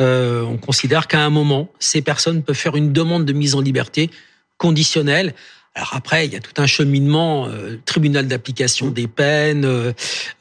[0.00, 3.60] euh, on considère qu'à un moment, ces personnes peuvent faire une demande de mise en
[3.60, 4.10] liberté
[4.56, 5.34] conditionnelle
[5.76, 9.92] alors après, il y a tout un cheminement, euh, tribunal d'application des peines, euh,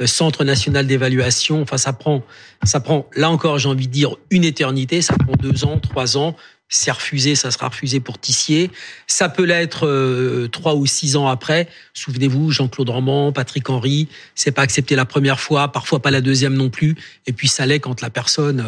[0.01, 1.61] euh, centre national d'évaluation.
[1.61, 2.23] Enfin, ça prend,
[2.63, 3.09] ça prend.
[3.17, 5.01] Là encore, j'ai envie de dire une éternité.
[5.01, 6.37] Ça prend deux ans, trois ans.
[6.69, 8.71] C'est refusé, ça sera refusé pour Tissier.
[9.07, 11.67] Ça peut l'être trois ou six ans après.
[11.93, 16.55] Souvenez-vous, Jean-Claude Roman, Patrick Henry, c'est pas accepté la première fois, parfois pas la deuxième
[16.55, 16.95] non plus.
[17.27, 18.65] Et puis ça l'est quand la personne,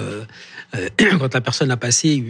[1.20, 2.24] quand la personne a passé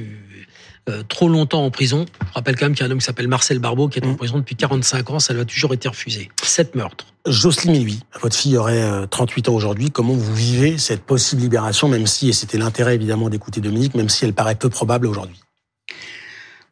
[0.90, 2.06] euh, trop longtemps en prison.
[2.30, 4.06] Je rappelle quand même qu'il y a un homme qui s'appelle Marcel Barbeau qui est
[4.06, 4.18] en mm.
[4.18, 5.20] prison depuis 45 ans.
[5.20, 6.30] Ça lui a toujours été refusé.
[6.44, 7.08] Sept meurtres.
[7.26, 9.92] Jocelyne Milly, votre fille aurait 38 euh, ans aujourd'hui.
[9.92, 14.08] Comment vous vivez cette possible libération, même si, et c'était l'intérêt évidemment d'écouter Dominique, même
[14.08, 15.40] si elle paraît peu probable aujourd'hui?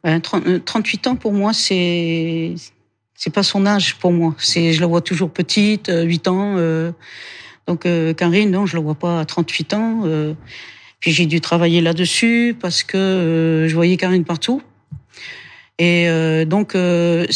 [0.02, 2.54] 38 ben, ans pour moi, c'est
[3.14, 4.34] c'est pas son âge pour moi.
[4.38, 6.94] C'est je la vois toujours petite, 8 euh, ans.
[7.66, 10.02] donc Karine, non, je la vois pas à 38 ans.
[11.00, 14.62] Puis j'ai dû travailler là-dessus parce que euh, je voyais Karine partout.
[15.78, 17.26] Et euh, donc, euh,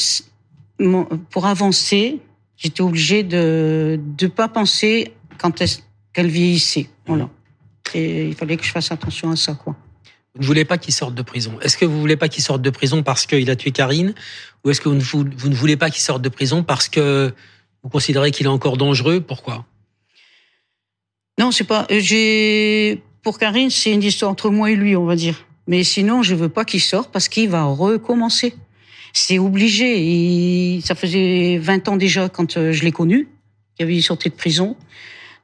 [1.31, 2.21] pour avancer,
[2.57, 5.63] j'étais obligée de ne pas penser quand
[6.13, 6.89] qu'elle vieillissait.
[7.07, 7.29] Voilà.
[7.95, 9.77] Et il fallait que je fasse attention à ça, quoi.
[10.35, 11.59] Vous ne voulez pas qu'il sorte de prison.
[11.61, 14.15] Est-ce que vous voulez pas qu'il sorte de prison parce qu'il a tué Karine
[14.65, 17.35] Ou est-ce que vous ne, vous ne voulez pas qu'il sorte de prison parce que
[17.83, 19.21] vous considérez qu'il est encore dangereux?
[19.21, 19.67] Pourquoi?
[21.37, 21.87] Non, c'est pas.
[21.91, 25.47] J'ai pour Karine, c'est une histoire entre moi et lui, on va dire.
[25.67, 28.55] Mais sinon, je veux pas qu'il sorte parce qu'il va recommencer.
[29.13, 30.81] C'est obligé.
[30.83, 33.29] ça faisait 20 ans déjà quand euh, je l'ai connu.
[33.79, 34.77] Il avait sorti de prison.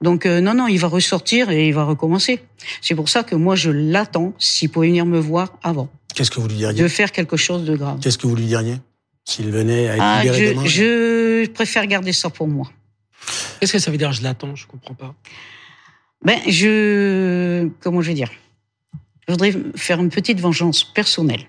[0.03, 2.41] Donc euh, non, non, il va ressortir et il va recommencer.
[2.81, 5.89] C'est pour ça que moi, je l'attends s'il pouvait venir me voir avant.
[6.15, 6.83] Qu'est-ce que vous lui diriez?
[6.83, 7.99] De faire quelque chose de grave.
[8.01, 8.77] Qu'est-ce que vous lui diriez?
[9.25, 12.71] S'il venait à être ah, libéré je, demain Je préfère garder ça pour moi.
[13.59, 14.55] Qu'est-ce que ça veut dire je l'attends?
[14.55, 15.15] Je comprends pas.
[16.27, 18.33] Ben, je, comment je vais dire,
[19.29, 21.45] je voudrais faire une petite vengeance personnelle.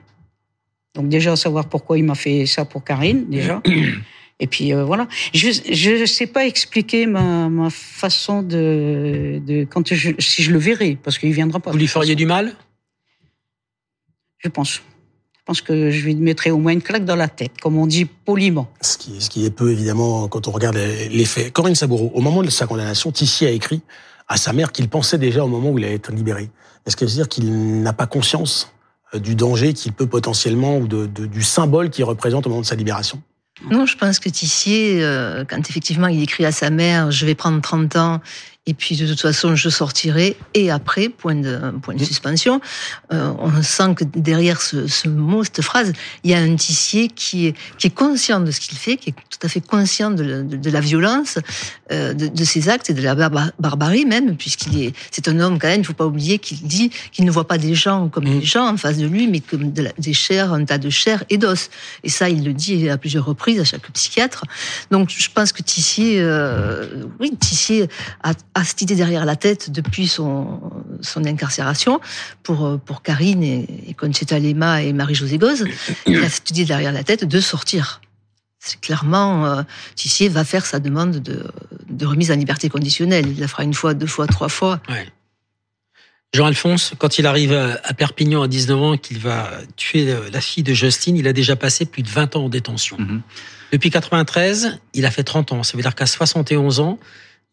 [0.93, 3.59] Donc déjà savoir pourquoi il m'a fait ça pour Karine déjà.
[4.39, 9.91] Et puis euh, voilà, je ne sais pas expliquer ma, ma façon de, de quand
[9.91, 11.71] je, si je le verrai parce qu'il viendra pas.
[11.71, 12.53] Vous lui feriez du mal?
[14.37, 14.73] Je pense.
[14.73, 17.87] Je pense que je lui mettrai au moins une claque dans la tête, comme on
[17.87, 18.69] dit poliment.
[18.81, 21.51] Ce qui, ce qui est peu évidemment quand on regarde les, faits.
[21.51, 23.81] Corinne Saboureau, au moment de sa condamnation, Tissier a écrit
[24.27, 26.49] à sa mère qu'il pensait déjà au moment où il allait être libéré.
[26.85, 28.71] Est-ce que veut dire qu'il n'a pas conscience
[29.13, 32.65] euh, du danger qu'il peut potentiellement ou de, du symbole qu'il représente au moment de
[32.65, 33.21] sa libération?
[33.71, 37.35] Non, je pense que Tissier, euh, quand effectivement il écrit à sa mère, je vais
[37.35, 38.21] prendre 30 ans
[38.67, 40.36] Et puis de toute façon, je sortirai.
[40.53, 42.60] Et après, point de, point de suspension,
[43.13, 47.08] euh, on sent que derrière ce, ce, mot, cette phrase, il y a un tissier
[47.08, 50.12] qui est, qui est conscient de ce qu'il fait, qui est tout à fait conscient
[50.12, 51.39] de, de, de la violence,
[51.91, 55.60] euh, de, de, ses actes et de la barbarie même, puisqu'il est, c'est un homme
[55.60, 55.77] quand même.
[55.77, 58.41] Il ne faut pas oublier qu'il dit qu'il ne voit pas des gens comme des
[58.41, 61.23] gens en face de lui, mais comme de la, des chairs, un tas de chair
[61.30, 61.69] et d'os.
[62.03, 64.43] Et ça, il le dit à plusieurs reprises à chaque psychiatre.
[64.91, 67.88] Donc, je pense que Tissier, euh, oui, Tissier
[68.23, 70.59] a a cette idée derrière la tête depuis son,
[71.01, 71.99] son incarcération
[72.43, 75.65] pour, pour Karine et, et Conchita Lema et Marie-Josée Goz.
[76.05, 78.01] Il a cette idée derrière la tête de sortir.
[78.59, 79.61] C'est clairement, euh,
[79.95, 81.45] Tissier va faire sa demande de,
[81.89, 83.27] de, remise en liberté conditionnelle.
[83.27, 84.81] Il la fera une fois, deux fois, trois fois.
[84.89, 85.07] Ouais.
[86.33, 90.73] Jean-Alphonse, quand il arrive à Perpignan à 19 ans, qu'il va tuer la fille de
[90.73, 92.97] Justine, il a déjà passé plus de 20 ans en détention.
[92.99, 93.21] Mm -hmm.
[93.71, 95.63] Depuis 93, il a fait 30 ans.
[95.63, 96.99] Ça veut dire qu'à 71 ans,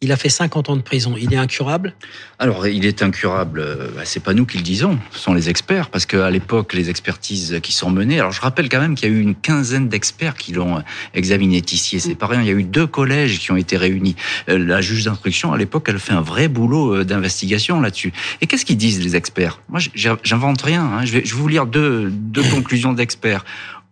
[0.00, 1.14] il a fait 50 ans de prison.
[1.18, 1.94] Il est incurable
[2.38, 3.64] Alors, il est incurable.
[4.04, 7.59] C'est pas nous qui le disons, ce sont les experts, parce qu'à l'époque, les expertises
[7.62, 8.20] qui sont menées.
[8.20, 10.83] Alors, je rappelle quand même qu'il y a eu une quinzaine d'experts qui l'ont
[11.14, 12.00] examiné ici.
[12.00, 12.42] C'est pas rien.
[12.42, 14.14] Il y a eu deux collèges qui ont été réunis.
[14.46, 18.12] La juge d'instruction, à l'époque, elle fait un vrai boulot d'investigation là-dessus.
[18.42, 19.61] Et qu'est-ce qu'ils disent les experts?
[19.70, 20.85] Moi, j'invente rien.
[20.85, 21.04] Hein.
[21.07, 23.44] Je, vais, je vais vous lire deux, deux conclusions d'experts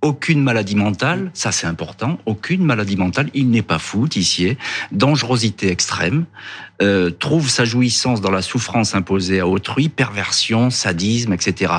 [0.02, 4.58] aucune maladie mentale, ça c'est important, aucune maladie mentale, il n'est pas fou, Tissier,
[4.90, 6.26] dangerosité extrême,
[6.82, 11.72] euh, trouve sa jouissance dans la souffrance imposée à autrui, perversion, sadisme, etc.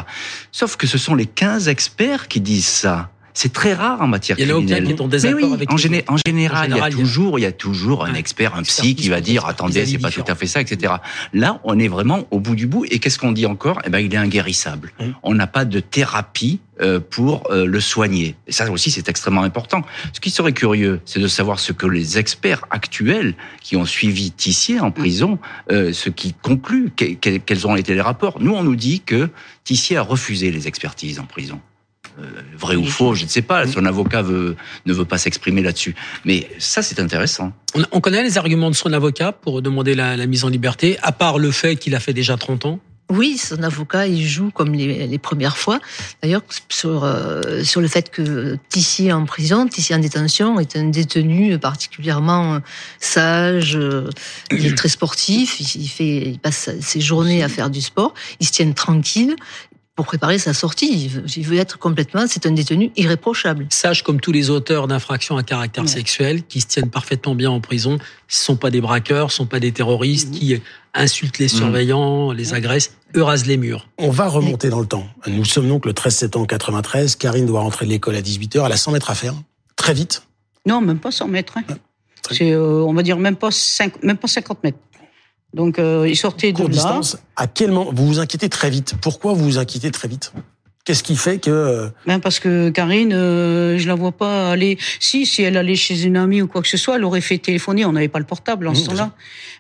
[0.52, 3.13] Sauf que ce sont les 15 experts qui disent ça.
[3.34, 4.84] C'est très rare en matière il y criminelle.
[4.86, 7.46] Il y en oui, avec géné général, en, général, il y a toujours, il y
[7.46, 10.48] a toujours un expert, un psy qui va dire attendez, c'est pas tout à fait
[10.48, 10.94] ça, etc.
[11.34, 12.86] Là, on est vraiment au bout du bout.
[12.90, 13.82] Et qu'est-ce qu'on dit encore?
[13.86, 14.94] Eh ben, il est inguérissable.
[15.00, 15.06] Mmh.
[15.24, 16.60] On n'a pas de thérapie
[17.12, 18.36] pour le soigner.
[18.48, 19.84] Et ça aussi, c'est extrêmement important.
[20.12, 24.32] Ce qui serait curieux, c'est de savoir ce que les experts actuels qui ont suivi
[24.32, 25.40] Tissier en prison,
[25.72, 28.38] euh, ce qui conclut, quels ont été les rapports.
[28.40, 29.30] Nous, on nous dit que
[29.64, 31.60] Tissier a refusé les expertises en prison.
[32.20, 33.66] Euh, vrai ou faux, je ne sais pas.
[33.68, 35.96] Son avocat veut, ne veut pas s'exprimer là-dessus.
[36.26, 37.54] Mais ça, c'est intéressant.
[37.76, 40.98] On, on, connaît les arguments de son avocat pour demander la, la mise en liberté,
[41.02, 42.80] à part le fait qu'il a fait déjà 30 ans?
[43.10, 45.80] Oui, son avocat, il joue comme les, les premières fois.
[46.22, 50.86] D'ailleurs, sur, euh, sur le fait que Tissier en prison, Tissier en détention, est un
[50.86, 52.60] détenu particulièrement
[53.00, 53.78] sage,
[54.52, 58.48] il est très sportif, il, fait, il passe ses journées à faire du sport, il
[58.48, 59.36] se tient tranquille,
[59.96, 61.12] pour préparer sa sortie.
[61.36, 63.68] Il veut, être complètement, c'est un détenu irréprochable.
[63.70, 65.90] Sage comme tous les auteurs d'infractions à caractère ouais.
[65.90, 69.46] sexuel, qui se tiennent parfaitement bien en prison, ce sont pas des braqueurs, ce sont
[69.46, 70.32] pas des terroristes mmh.
[70.32, 70.62] qui
[70.96, 72.36] insultent les surveillants, mmh.
[72.36, 73.88] les agressent, eux rasent les murs.
[74.00, 75.08] On va remonter dans le temps.
[75.28, 77.16] Nous sommes donc le 13 septembre 93.
[77.16, 78.66] Karine doit rentrer de l'école à 18h.
[78.66, 79.36] Elle a 100 mètres à faire.
[79.76, 80.24] Très vite.
[80.66, 81.58] Non, même pas 100 mètres.
[81.58, 81.64] Hein.
[82.32, 84.78] C'est, euh, on va dire, même pas, 5, même pas 50 mètres.
[85.54, 86.68] Donc, euh, il sortait de là.
[86.68, 87.18] distance.
[87.36, 90.34] À quel moment vous vous inquiétez très vite Pourquoi vous vous inquiétez très vite?
[90.86, 94.78] Qu'est-ce qui fait que ben parce que Karine, euh, je la vois pas aller.
[95.00, 97.38] Si, si elle allait chez une amie ou quoi que ce soit, elle aurait fait
[97.38, 97.86] téléphoner.
[97.86, 99.12] On n'avait pas le portable en mmh, ce temps-là,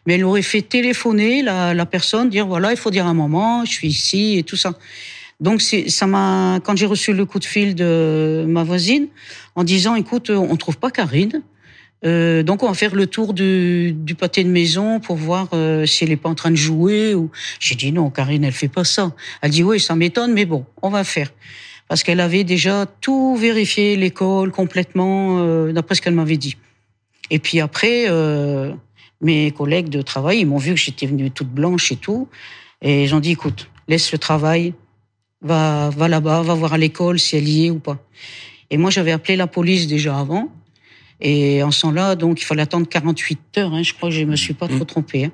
[0.06, 3.64] mais elle aurait fait téléphoner la, la personne, dire voilà, il faut dire un moment,
[3.64, 4.74] je suis ici et tout ça.
[5.40, 9.08] Donc ça m'a quand j'ai reçu le coup de fil de ma voisine
[9.56, 11.42] en disant écoute, on trouve pas Karine.
[12.06, 15.86] Euh, donc on va faire le tour du, du pâté de maison pour voir euh,
[15.86, 17.14] si elle est pas en train de jouer.
[17.16, 19.14] Ou j'ai dit non, Karine, elle fait pas ça.
[19.42, 21.30] Elle dit oui, ça m'étonne, mais bon, on va faire
[21.88, 26.58] parce qu'elle avait déjà tout vérifié l'école complètement euh, d'après ce qu'elle m'avait dit.
[27.30, 28.74] Et puis après, euh,
[29.22, 32.28] mes collègues de travail, ils m'ont vu que j'étais venue toute blanche et tout,
[32.82, 34.74] et ils ont dit écoute, laisse le travail,
[35.42, 38.00] va va là-bas, va voir à l'école si elle y est ou pas.
[38.70, 40.50] Et moi j'avais appelé la police déjà avant.
[41.22, 43.74] Et en ce temps-là, donc, il fallait attendre 48 heures.
[43.74, 45.26] Hein, je crois que je me suis pas trop trompée.
[45.26, 45.32] Hein.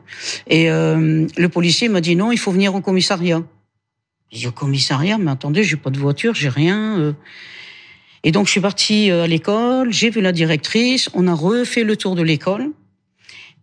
[0.47, 3.41] Et euh, le policier m'a dit non, il faut venir au commissariat.
[4.31, 6.99] J'ai dit au commissariat, mais attendez, j'ai pas de voiture, j'ai rien.
[6.99, 7.13] Euh.
[8.23, 11.95] Et donc, je suis partie à l'école, j'ai vu la directrice, on a refait le
[11.95, 12.71] tour de l'école.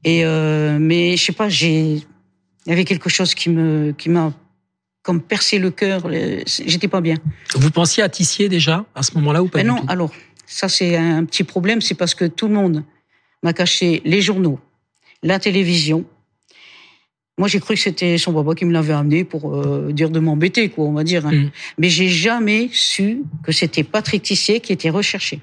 [0.05, 4.09] Et euh, mais je sais pas, j'ai, il y avait quelque chose qui me, qui
[4.09, 4.33] m'a
[5.03, 6.09] comme percé le cœur.
[6.47, 7.17] J'étais pas bien.
[7.55, 10.11] Vous pensiez à Tissier déjà à ce moment-là ou pas mais Non, alors
[10.47, 12.85] ça, c'est un petit problème, c'est parce que tout le monde
[13.43, 14.59] m'a caché les journaux,
[15.23, 16.05] la télévision.
[17.39, 20.21] Moi, j'ai cru que c'était son papa qui me l'avait amené pour euh, dire de
[20.21, 21.27] m'embêter, quoi, on va dire.
[21.27, 21.33] Hein.
[21.33, 21.51] Mmh.
[21.79, 25.41] Mais j'ai jamais su que c'était Patrick Tissier qui était recherché.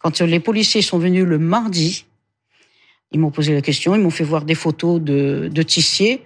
[0.00, 2.04] Quand les policiers sont venus le mardi,
[3.12, 6.22] ils m'ont posé la question, ils m'ont fait voir des photos de, de Tissier,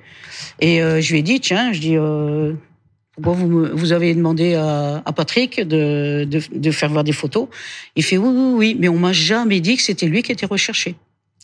[0.61, 2.55] et euh, je lui ai dit, tiens, je dis, euh,
[3.23, 7.49] pourquoi vous, vous avez demandé à, à Patrick de, de, de, faire voir des photos
[7.97, 10.47] Il fait oui, oui, oui, mais on m'a jamais dit que c'était lui qui était
[10.47, 10.97] recherché.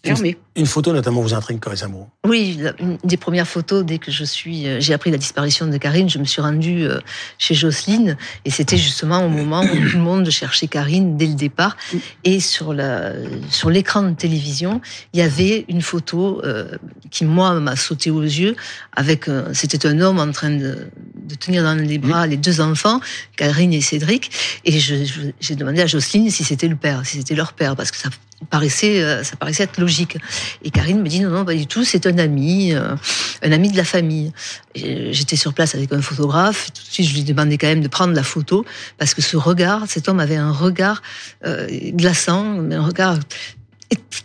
[0.05, 4.67] Une, photo notamment vous intrigue, Saboureau Oui, une des premières photos, dès que je suis,
[4.67, 7.01] euh, j'ai appris la disparition de Karine, je me suis rendue euh,
[7.37, 11.35] chez Jocelyne, et c'était justement au moment où tout le monde cherchait Karine dès le
[11.35, 11.77] départ.
[12.23, 13.13] Et sur la,
[13.51, 14.81] sur l'écran de télévision,
[15.15, 16.77] il y avait une photo euh,
[17.11, 18.55] qui moi m'a sauté aux yeux.
[18.95, 23.01] Avec, c'était un homme en train de, de, tenir dans les bras les deux enfants,
[23.37, 24.31] Karine et Cédric,
[24.65, 27.97] et j'ai demandé à Jocelyne si c'était le père, si c'était leur père, parce que
[27.97, 28.11] ça
[28.51, 30.17] paraissait, euh, ça paraissait être logique.
[30.63, 32.95] Et Karine me dit non, non, pas du tout, c'est un ami, euh,
[33.43, 34.33] un ami de la famille.
[34.75, 37.89] J'étais sur place avec un photographe, tout de suite je lui demandais quand même de
[37.89, 38.65] prendre la photo,
[38.97, 41.03] parce que ce regard, cet homme avait un regard
[41.45, 43.19] euh, glaçant, un regard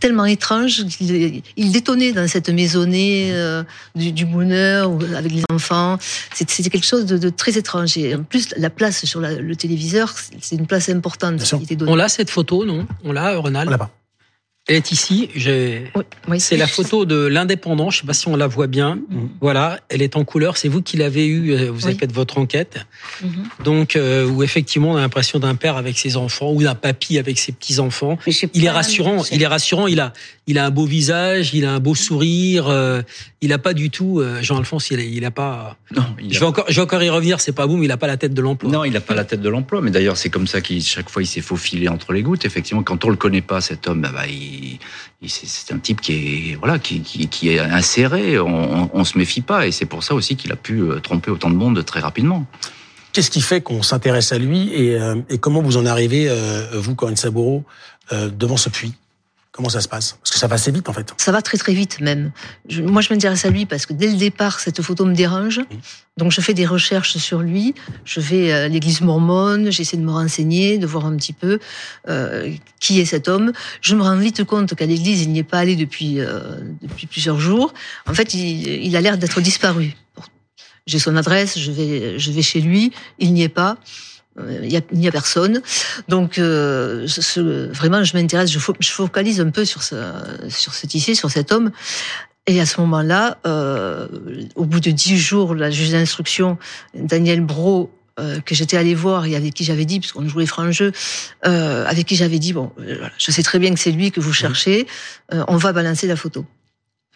[0.02, 3.34] tellement étrange qu'il il détonnait dans cette maisonnée
[3.96, 5.98] du, du bonheur avec les enfants.
[6.34, 7.98] C'était quelque chose de, très étrange.
[7.98, 11.42] Et en plus, la place sur le téléviseur, c'est une place importante.
[11.88, 12.86] On l'a cette photo, non?
[13.06, 14.03] On l'a, Ronald On l'a pas.
[14.68, 15.30] Elle est ici.
[16.38, 17.90] c'est la photo de l'indépendant.
[17.90, 18.96] Je sais pas si on la voit bien.
[18.96, 19.28] Mm.
[19.42, 20.56] Voilà, elle est en couleur.
[20.56, 21.52] C'est vous qui l'avez eu.
[21.52, 22.80] Euh, vous avez fait votre enquête.
[23.22, 23.64] Mm-hmm.
[23.66, 27.18] Donc, euh, où effectivement, on a l'impression d'un père avec ses enfants ou d'un papy
[27.18, 28.18] avec ses petits enfants.
[28.54, 29.24] Il est rassurant.
[29.34, 29.88] Il est rassurant.
[29.88, 30.14] Il a,
[30.48, 31.54] il a un beau visage.
[31.54, 32.70] Il a un beau sourire.
[32.70, 33.02] Euh,
[33.42, 34.22] il a pas du tout.
[34.22, 35.76] Euh, Jean-Alphonse, il, il a pas.
[35.94, 36.06] Non.
[36.30, 37.42] je vais encore, je vais encore y revenir.
[37.42, 38.72] C'est pas vous, mais il a pas la tête de l'emploi.
[38.72, 39.82] Non, il a pas la tête de l'emploi.
[39.82, 42.46] Mais d'ailleurs, c'est comme ça qu'il chaque fois il s'est faufilé entre les gouttes.
[42.46, 44.53] Effectivement, quand on le connaît pas, cet homme, bah, bah il
[45.28, 48.40] c'est un type qui est voilà qui, est inséré.
[48.40, 51.32] On, on, se méfie pas et c'est pour ça aussi qu'il a pu euh, tromper
[51.32, 52.46] autant de monde très rapidement.
[53.12, 56.96] Qu'est-ce qui fait qu'on s'intéresse à lui et, euh, comment vous en arrivez, euh, vous,
[56.96, 57.64] Corinne Saboureau,
[58.12, 58.94] devant ce puits?
[59.54, 60.14] Comment ça se passe?
[60.14, 61.14] Parce que ça va assez vite en fait.
[61.18, 62.32] Ça va très très vite même.
[62.82, 65.62] moi je m'intéresse à lui parce que dès le départ cette photo me dérange.
[66.18, 67.76] Donc je fais des recherches sur lui.
[68.04, 71.60] Je vais à l'église mormone, j'essaie de me renseigner, de voir un petit peu
[72.10, 73.54] euh, qui est cet homme.
[73.82, 77.06] Je me rends vite compte qu'à l'église il n'y est pas allé depuis, euh, depuis
[77.06, 77.76] plusieurs jours.
[78.08, 79.96] En fait il, il a l'air d'être disparu.
[80.88, 83.78] J'ai son adresse, je vais, je vais chez lui, il n'y est pas.
[84.38, 85.62] Il n'y a, a, personne.
[86.08, 89.96] Donc, euh, ce, vraiment, je m'intéresse, je, je, focalise un peu sur ce,
[90.50, 91.72] sur ce tissu, sur cet homme.
[92.46, 94.08] Et à ce moment-là, euh,
[94.56, 96.58] au bout de dix jours, la juge d'instruction,
[96.94, 100.72] Daniel Bro, euh, que j'étais allé voir et avec qui j'avais dit, puisqu'on jouait franc
[100.72, 100.92] jeu,
[101.48, 104.20] euh, avec qui j'avais dit, bon, euh, je sais très bien que c'est lui que
[104.20, 104.88] vous cherchez,
[105.34, 106.46] euh, on va balancer la photo.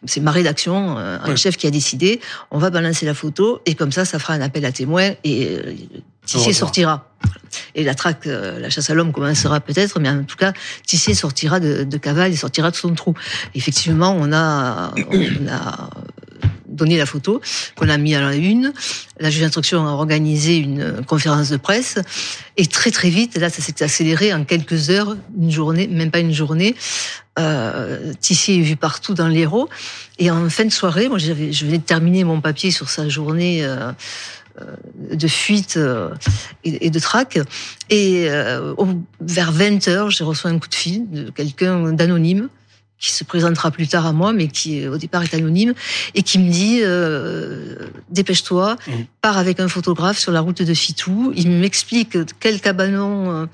[0.05, 2.21] C'est ma rédaction, un chef qui a décidé,
[2.51, 5.59] on va balancer la photo, et comme ça, ça fera un appel à témoins, et
[6.27, 7.09] Tissier sortira.
[7.73, 10.53] Et la traque, euh, la chasse à l'homme commencera peut-être, mais en tout cas,
[10.85, 13.13] Tissier sortira de, de cavale et sortira de son trou.
[13.55, 15.89] Effectivement, on a, on a
[16.78, 17.41] donné la photo
[17.75, 18.73] qu'on a mis à la une.
[19.19, 21.97] La juge d'instruction a organisé une conférence de presse
[22.55, 26.19] et très très vite, là, ça s'est accéléré en quelques heures, une journée, même pas
[26.19, 26.75] une journée.
[27.39, 29.69] Euh, Tissier est vu partout dans l'Hérault.
[30.17, 33.09] Et en fin de soirée, moi, j'avais, je venais de terminer mon papier sur sa
[33.09, 33.63] journée.
[34.61, 34.75] Euh,
[35.13, 36.09] de fuite euh,
[36.63, 37.38] et de traque.
[37.91, 38.73] Et euh,
[39.21, 42.49] vers 20 heures, j'ai reçu un coup de fil de quelqu'un d'anonyme
[42.99, 45.73] qui se présentera plus tard à moi, mais qui au départ est anonyme,
[46.15, 47.75] et qui me dit euh,
[48.09, 48.91] dépêche-toi, mmh.
[49.21, 51.31] pars avec un photographe sur la route de Fitou.
[51.35, 53.47] Il m'explique quel cabanon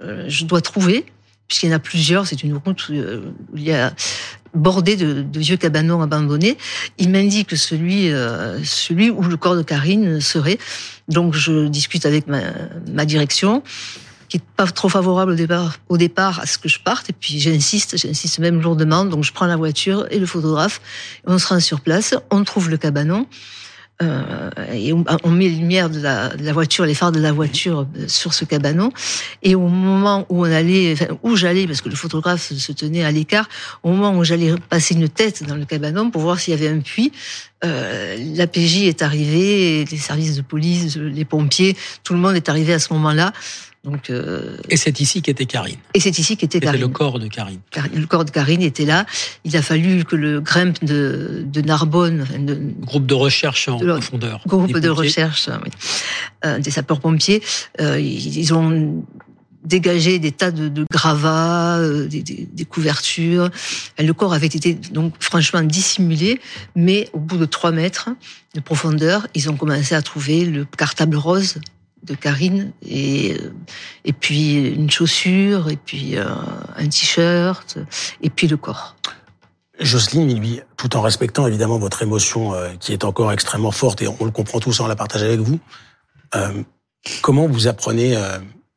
[0.00, 1.04] je dois trouver,
[1.46, 2.26] puisqu'il y en a plusieurs.
[2.26, 2.94] C'est une route où
[3.54, 3.92] il y a
[4.54, 6.56] bordé de, de, vieux cabanons abandonnés.
[6.98, 10.58] Il m'indique celui, euh, celui où le corps de Karine serait.
[11.08, 12.40] Donc je discute avec ma,
[12.92, 13.62] ma direction
[14.30, 17.10] qui est pas trop favorable au départ, au départ à ce que je parte.
[17.10, 19.04] Et puis j'insiste, j'insiste même lourdement.
[19.04, 20.80] Donc je prends la voiture et le photographe.
[21.26, 23.26] On se rend sur place, on trouve le cabanon.
[24.02, 27.32] Euh, et on, met les lumières de la, de la, voiture, les phares de la
[27.32, 28.90] voiture euh, sur ce cabanon.
[29.42, 33.04] Et au moment où on allait, enfin, où j'allais, parce que le photographe se tenait
[33.04, 33.46] à l'écart,
[33.82, 36.74] au moment où j'allais passer une tête dans le cabanon pour voir s'il y avait
[36.74, 37.12] un puits,
[37.62, 42.72] euh, la est arrivée, les services de police, les pompiers, tout le monde est arrivé
[42.72, 43.34] à ce moment-là.
[43.82, 45.78] Donc, euh, et c'est ici qu'était Karine.
[45.94, 46.82] Et c'est ici qu'était Karine.
[46.82, 47.60] le corps de Karine.
[47.94, 49.06] Le corps de Karine était là.
[49.44, 54.42] Il a fallu que le GREMP de, de Narbonne, de, groupe de recherche en profondeur,
[54.46, 55.70] groupe de recherche oui,
[56.44, 57.42] euh, des sapeurs-pompiers,
[57.80, 59.02] euh, ils ont
[59.64, 63.50] dégagé des tas de, de gravats, des, des, des, couvertures.
[63.98, 66.40] Le corps avait été donc franchement dissimulé,
[66.76, 68.10] mais au bout de trois mètres
[68.54, 71.60] de profondeur, ils ont commencé à trouver le cartable rose
[72.02, 73.52] de Karine et euh,
[74.04, 76.24] et puis une chaussure et puis euh,
[76.76, 77.78] un t-shirt
[78.22, 78.96] et puis le corps.
[79.78, 84.08] Jocelyne, lui, tout en respectant évidemment votre émotion euh, qui est encore extrêmement forte et
[84.08, 85.58] on le comprend tous, on la partage avec vous.
[87.22, 88.14] Comment vous apprenez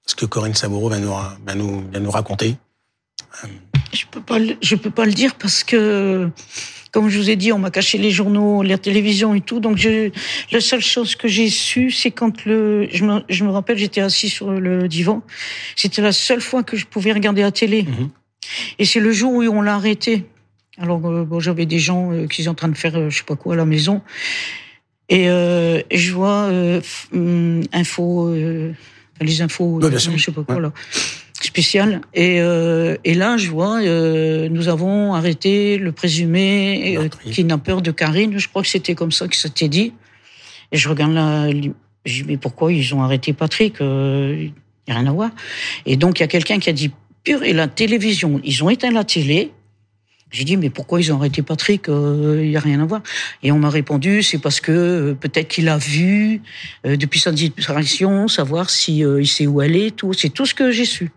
[0.08, 2.58] ce que Corinne Saboureau va nous, va nous, va nous raconter?
[3.94, 6.30] Je peux pas, je peux pas le dire parce que,
[6.92, 9.60] comme je vous ai dit, on m'a caché les journaux, la télévision et tout.
[9.60, 10.10] Donc, je,
[10.52, 14.02] la seule chose que j'ai su, c'est quand le, je me, je me rappelle, j'étais
[14.02, 15.22] assis sur le divan.
[15.76, 17.84] C'était la seule fois que je pouvais regarder la télé.
[17.84, 18.10] Mhm.
[18.80, 20.26] Et c'est le jour où on l'a arrêté.
[20.78, 23.18] Alors, euh, bon, j'avais des gens euh, qui sont en train de faire, euh, je
[23.18, 24.02] sais pas quoi, à la maison.
[25.10, 26.82] Et euh, je vois euh,
[27.14, 28.34] hum, info,
[29.22, 30.74] les infos, Ouais, je sais pas quoi là,
[31.46, 32.02] spécial.
[32.14, 37.58] Et, euh, et là, je vois, euh, nous avons arrêté le présumé euh, qui n'a
[37.58, 38.38] peur de Karine.
[38.38, 39.94] Je crois que c'était comme ça que ça t'est dit.
[40.72, 41.50] Et je regarde là,
[42.06, 44.54] je dis mais pourquoi ils ont arrêté Patrick Il
[44.88, 45.30] n'y a rien à voir.
[45.86, 46.92] Et donc il y a quelqu'un qui a dit
[47.24, 49.52] pure et la télévision, ils ont éteint la télé.
[50.34, 53.04] J'ai dit, mais pourquoi ils ont arrêté Patrick Il n'y a rien à voir.
[53.44, 56.42] Et on m'a répondu, c'est parce que euh, peut-être qu'il a vu,
[56.88, 60.12] euh, depuis sa disparition, savoir si euh, il sait où elle est, tout.
[60.14, 61.12] C'est tout ce que j'ai su.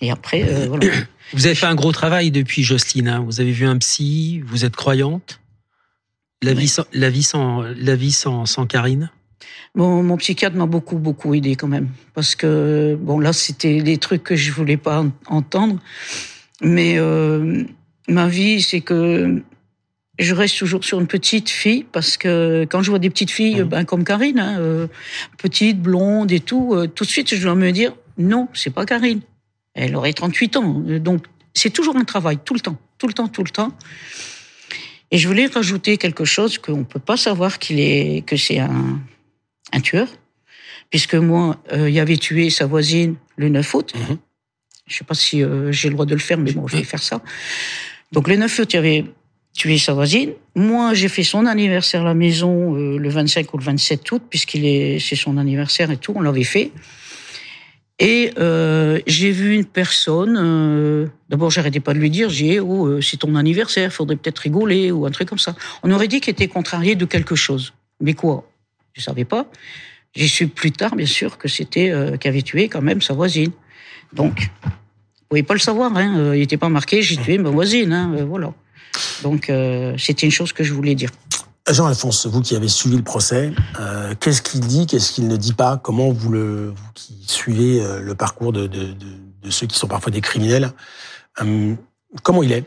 [0.00, 0.86] Et après, euh, voilà.
[1.32, 3.08] Vous avez fait un gros travail depuis, Justine.
[3.08, 3.22] hein.
[3.26, 5.40] Vous avez vu un psy, vous êtes croyante.
[6.42, 9.10] La vie, sans, la vie, sans, la vie sans, sans Karine?
[9.74, 11.88] Mon, mon psychiatre m'a beaucoup, beaucoup aidé quand même.
[12.14, 15.78] Parce que, bon, là, c'était des trucs que je voulais pas en- entendre.
[16.62, 17.64] Mais euh,
[18.08, 19.42] ma vie, c'est que
[20.18, 21.84] je reste toujours sur une petite fille.
[21.90, 24.86] Parce que quand je vois des petites filles, ben, comme Karine, hein, euh,
[25.38, 28.86] petites, blondes et tout, euh, tout de suite, je dois me dire, non, c'est pas
[28.86, 29.20] Karine.
[29.76, 30.82] Elle aurait 38 ans.
[30.88, 31.24] Euh, Donc,
[31.54, 33.72] c'est toujours un travail, tout le temps, tout le temps, tout le temps.
[35.10, 38.58] Et je voulais rajouter quelque chose qu'on ne peut pas savoir qu'il est, que c'est
[38.58, 39.00] un,
[39.72, 40.08] un tueur,
[40.90, 43.94] puisque moi, euh, il avait tué sa voisine le 9 août.
[44.86, 46.84] Je sais pas si euh, j'ai le droit de le faire, mais bon, je vais
[46.84, 47.20] faire ça.
[48.12, 49.04] Donc le 9 août, il avait
[49.52, 50.32] tué sa voisine.
[50.54, 54.22] Moi, j'ai fait son anniversaire à la maison euh, le 25 ou le 27 août,
[54.28, 56.72] puisqu'il est, c'est son anniversaire et tout, on l'avait fait.
[57.98, 60.36] Et euh, j'ai vu une personne.
[60.38, 64.40] euh, D'abord, j'arrêtais pas de lui dire, j'ai oh, euh, c'est ton anniversaire, faudrait peut-être
[64.40, 65.54] rigoler ou un truc comme ça.
[65.82, 67.72] On aurait dit qu'il était contrarié de quelque chose.
[68.00, 68.48] Mais quoi?
[68.92, 69.46] Je savais pas.
[70.14, 73.14] J'ai su plus tard, bien sûr, que c'était euh, qui avait tué quand même sa
[73.14, 73.52] voisine.
[74.12, 74.70] Donc, vous
[75.30, 75.96] pouvez pas le savoir.
[75.96, 77.92] Hein, euh, il était pas marqué, j'ai tué ma voisine.
[77.92, 78.52] Hein, voilà.
[79.22, 79.50] Donc,
[79.98, 81.10] c'était une chose que je voulais dire.
[81.68, 85.52] Jean-Alphonse, vous qui avez suivi le procès, euh, qu'est-ce qu'il dit, qu'est-ce qu'il ne dit
[85.52, 85.76] pas?
[85.76, 88.70] Comment vous, le, vous qui suivez euh, le parcours de,
[89.50, 90.70] ceux qui sont parfois des criminels,
[91.42, 91.74] euh,
[92.22, 92.64] comment il est?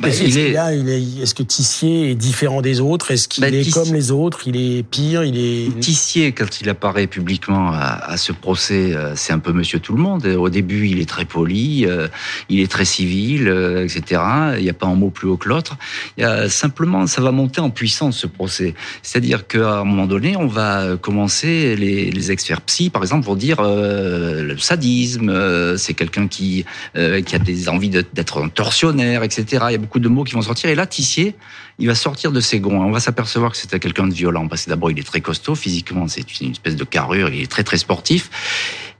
[0.00, 3.10] Bah, Est-ce il qu'il est- a- il est, est-ce que Tissier est différent des autres?
[3.10, 4.42] Est-ce qu'il Bah, est Tissier- comme les autres?
[4.46, 9.14] Il est pire Il est Tissier, quand il apparaît publiquement à, à ce procès, euh,
[9.16, 10.24] c'est un peu Monsieur Tout le Monde.
[10.26, 12.06] Au début, il est très poli, euh,
[12.48, 14.20] il est très civil, euh, etc.
[14.58, 15.76] Il n'y a pas un mot plus haut que l'autre.
[16.16, 18.74] Il y a simplement, ça va monter en puissance ce procès.
[19.02, 23.34] C'est-à-dire qu'à un moment donné, on va commencer les, les experts psy, par exemple, vont
[23.36, 26.64] dire euh, le sadisme, euh, c'est quelqu'un qui
[26.96, 29.64] euh, qui a des envies de- d'être un tortionnaire, etc.
[29.68, 30.70] Il y a beaucoup de mots qui vont sortir.
[30.70, 31.34] Et là, Tissier,
[31.78, 32.82] il va sortir de ses gonds.
[32.82, 34.48] On va s'apercevoir que c'était quelqu'un de violent.
[34.48, 37.50] Parce que d'abord, il est très costaud physiquement, c'est une espèce de carrure, il est
[37.50, 38.30] très très sportif.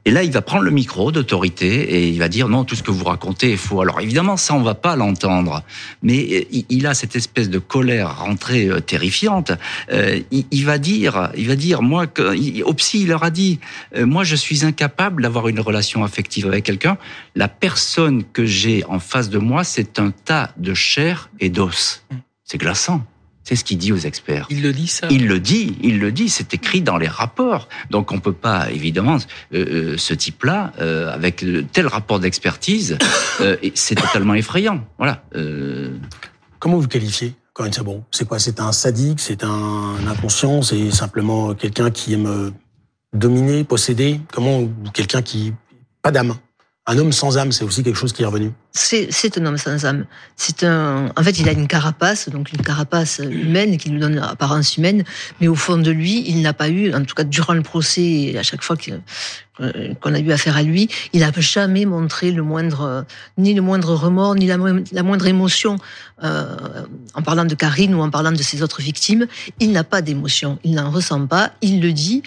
[0.09, 2.83] Et là, il va prendre le micro d'autorité et il va dire non, tout ce
[2.83, 3.83] que vous racontez est faux.
[3.83, 5.63] Alors évidemment, ça, on va pas l'entendre,
[6.03, 9.53] mais euh, il- a cette espèce de colère rentrée euh, terrifiante.
[9.93, 13.29] Euh, il, va dire, il va dire, moi, que, il- au psy, il leur a
[13.29, 13.61] dit,
[13.95, 16.97] moi, je suis incapable d'avoir une relation affective avec quelqu'un.
[17.35, 22.03] La personne que j'ai en face de moi, c'est un tas de chair et d'os.
[22.45, 23.05] C'est glaçant.
[23.49, 24.47] C'est ce qu'il dit aux experts.
[24.51, 27.67] Il le dit ça Il le dit, il le dit, c'est écrit dans les rapports.
[27.89, 29.17] Donc on peut pas, évidemment,
[29.55, 31.43] euh, euh, ce type-là, euh, avec
[31.73, 32.99] tel rapport d'expertise,
[33.41, 34.85] euh, c'est totalement effrayant.
[34.99, 35.25] Voilà.
[35.35, 35.97] Euh,
[36.59, 38.39] Comment vous le qualifiez, Corinne Sabon C'est quoi?
[38.39, 42.53] C'est un sadique C'est un inconscient C'est simplement quelqu'un qui aime
[43.15, 44.21] dominer, posséder?
[44.31, 45.55] Comment ou quelqu'un qui
[46.03, 46.35] pas d'âme?
[46.91, 48.51] Un homme sans âme, c'est aussi quelque chose qui est revenu.
[48.73, 50.07] C'est un homme sans âme.
[50.37, 51.13] C'est un.
[51.19, 55.05] En fait, il a une carapace, donc une carapace humaine qui lui donne l'apparence humaine,
[55.39, 58.01] mais au fond de lui, il n'a pas eu, en tout cas durant le procès,
[58.01, 62.43] et à chaque fois qu'on a eu affaire à lui, il n'a jamais montré le
[62.43, 63.05] moindre,
[63.37, 65.77] ni le moindre remords, ni la moindre émotion.
[66.25, 66.57] Euh,
[67.13, 69.27] en parlant de Karine ou en parlant de ses autres victimes,
[69.61, 72.23] il n'a pas d'émotion, il n'en ressent pas, il le dit.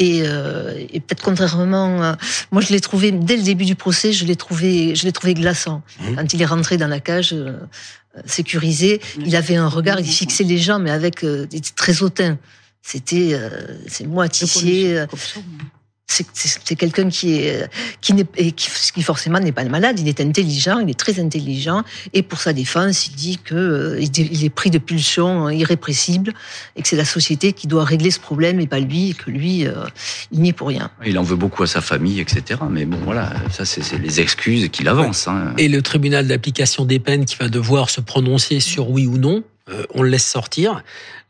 [0.00, 2.16] Et, euh, et peut-être contrairement, à-
[2.52, 5.34] moi je l'ai trouvé dès le début du procès, je l'ai trouvé, je l'ai trouvé
[5.34, 5.82] glaçant.
[6.14, 7.58] Quand il est rentré dans la cage euh,
[8.24, 12.02] sécurisée, il avait un regard, il fixait les gens, mais avec euh, il était très
[12.02, 12.38] hautain.
[12.82, 13.48] C'était, euh,
[13.88, 14.98] c'est moi Tissier.
[16.08, 17.68] C'est quelqu'un qui est
[18.00, 20.00] qui n'est qui, forcément n'est pas malade.
[20.00, 21.82] Il est intelligent, il est très intelligent,
[22.14, 26.32] et pour sa défense, il dit que euh, il est pris de pulsions irrépressibles
[26.76, 29.30] et que c'est la société qui doit régler ce problème et pas lui, et que
[29.30, 29.84] lui, euh,
[30.32, 30.90] il n'y est pour rien.
[31.04, 32.60] Il en veut beaucoup à sa famille, etc.
[32.70, 35.28] Mais bon, voilà, ça c'est les excuses qu'il avance.
[35.28, 35.52] Hein.
[35.58, 39.44] Et le tribunal d'application des peines qui va devoir se prononcer sur oui ou non,
[39.70, 40.82] euh, on le laisse sortir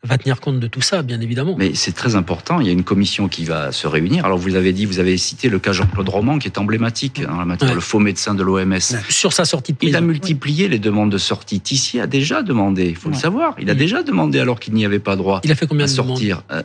[0.04, 1.56] va tenir compte de tout ça, bien évidemment.
[1.58, 2.60] Mais c'est très important.
[2.60, 4.24] Il y a une commission qui va se réunir.
[4.24, 7.38] Alors, vous avez dit, vous avez cité le cas Jean-Claude Roman, qui est emblématique en
[7.38, 8.78] la matière, le faux médecin de l'OMS.
[9.08, 9.92] Sur sa sortie de prison.
[9.92, 11.60] Il a multiplié les demandes de sortie.
[11.60, 13.54] Tissier a déjà demandé, il faut le savoir.
[13.58, 15.88] Il a déjà demandé alors qu'il n'y avait pas droit il a fait combien à
[15.88, 16.42] de sortir.
[16.50, 16.62] Euh,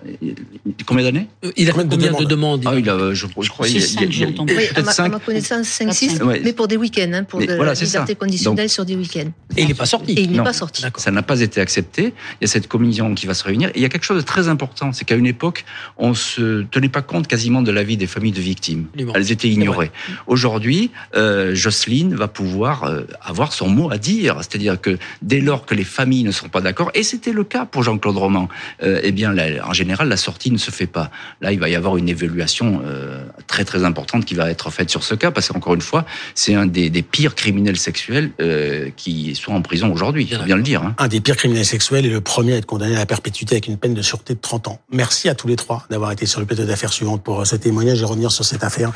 [0.85, 3.79] combien d'années euh, Il a fait combien de demandes, Ah, il a, je, crois, il
[3.79, 5.05] y a, peut-être 5.
[5.05, 8.85] À ma connaissance, 5-6, mais pour des week-ends, hein, pour de la liberté conditionnelle sur
[8.85, 9.31] des week-ends.
[9.55, 10.13] Et il n'est pas sorti.
[10.13, 10.83] Et il n'est pas sorti.
[10.97, 12.13] Ça n'a pas été accepté.
[12.41, 13.69] Il y a cette commission qui va se réunir.
[13.69, 15.65] Et il y a quelque chose de très important, c'est qu'à une époque,
[15.97, 18.87] on se tenait pas compte quasiment de la vie des familles de victimes.
[19.13, 19.91] Elles étaient ignorées.
[20.27, 25.65] Aujourd'hui, euh, Jocelyne va pouvoir euh, avoir son mot à dire, c'est-à-dire que dès lors
[25.65, 28.49] que les familles ne sont pas d'accord, et c'était le cas pour Jean-Claude Roman,
[28.83, 31.11] euh, eh bien, en général, la sortie ne se fait pas.
[31.41, 34.89] Là, il va y avoir une évaluation euh, très très importante qui va être faite
[34.89, 36.05] sur ce cas, parce qu'encore une fois,
[36.35, 40.27] c'est un des, des, pires criminels sexuels euh, qui sont en prison aujourd'hui.
[40.27, 40.83] Faut bien le dire.
[40.83, 40.95] Hein.
[40.97, 43.67] Un des pires criminels sexuels et le premier à être condamné à la perpétuité avec
[43.67, 44.79] une peine de sûreté de 30 ans.
[44.91, 47.55] Merci à tous les trois d'avoir été sur le plateau d'affaires suivante pour euh, ce
[47.55, 48.91] témoignage et revenir sur cette affaire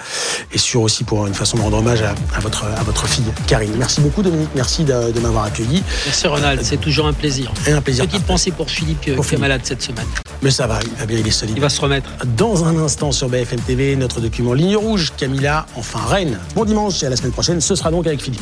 [0.52, 3.76] et sur aussi pour une façon de rendre hommage à, votre, à votre fille Karine.
[3.78, 5.84] Merci beaucoup Dominique, merci de, de m'avoir accueilli.
[6.06, 7.54] Merci Ronald, c'est toujours un plaisir.
[7.68, 8.08] Et un plaisir.
[8.08, 10.08] Petite pensée pour Philippe qui est malade cette semaine.
[10.42, 11.56] Mais ça va, il va bien, il est solide.
[11.56, 12.10] Il va se remettre.
[12.36, 16.40] Dans un instant sur BFM TV, notre document Ligne Rouge, Camilla, enfin reine.
[16.56, 18.42] Bon dimanche et à la semaine prochaine, ce sera donc avec Philippe.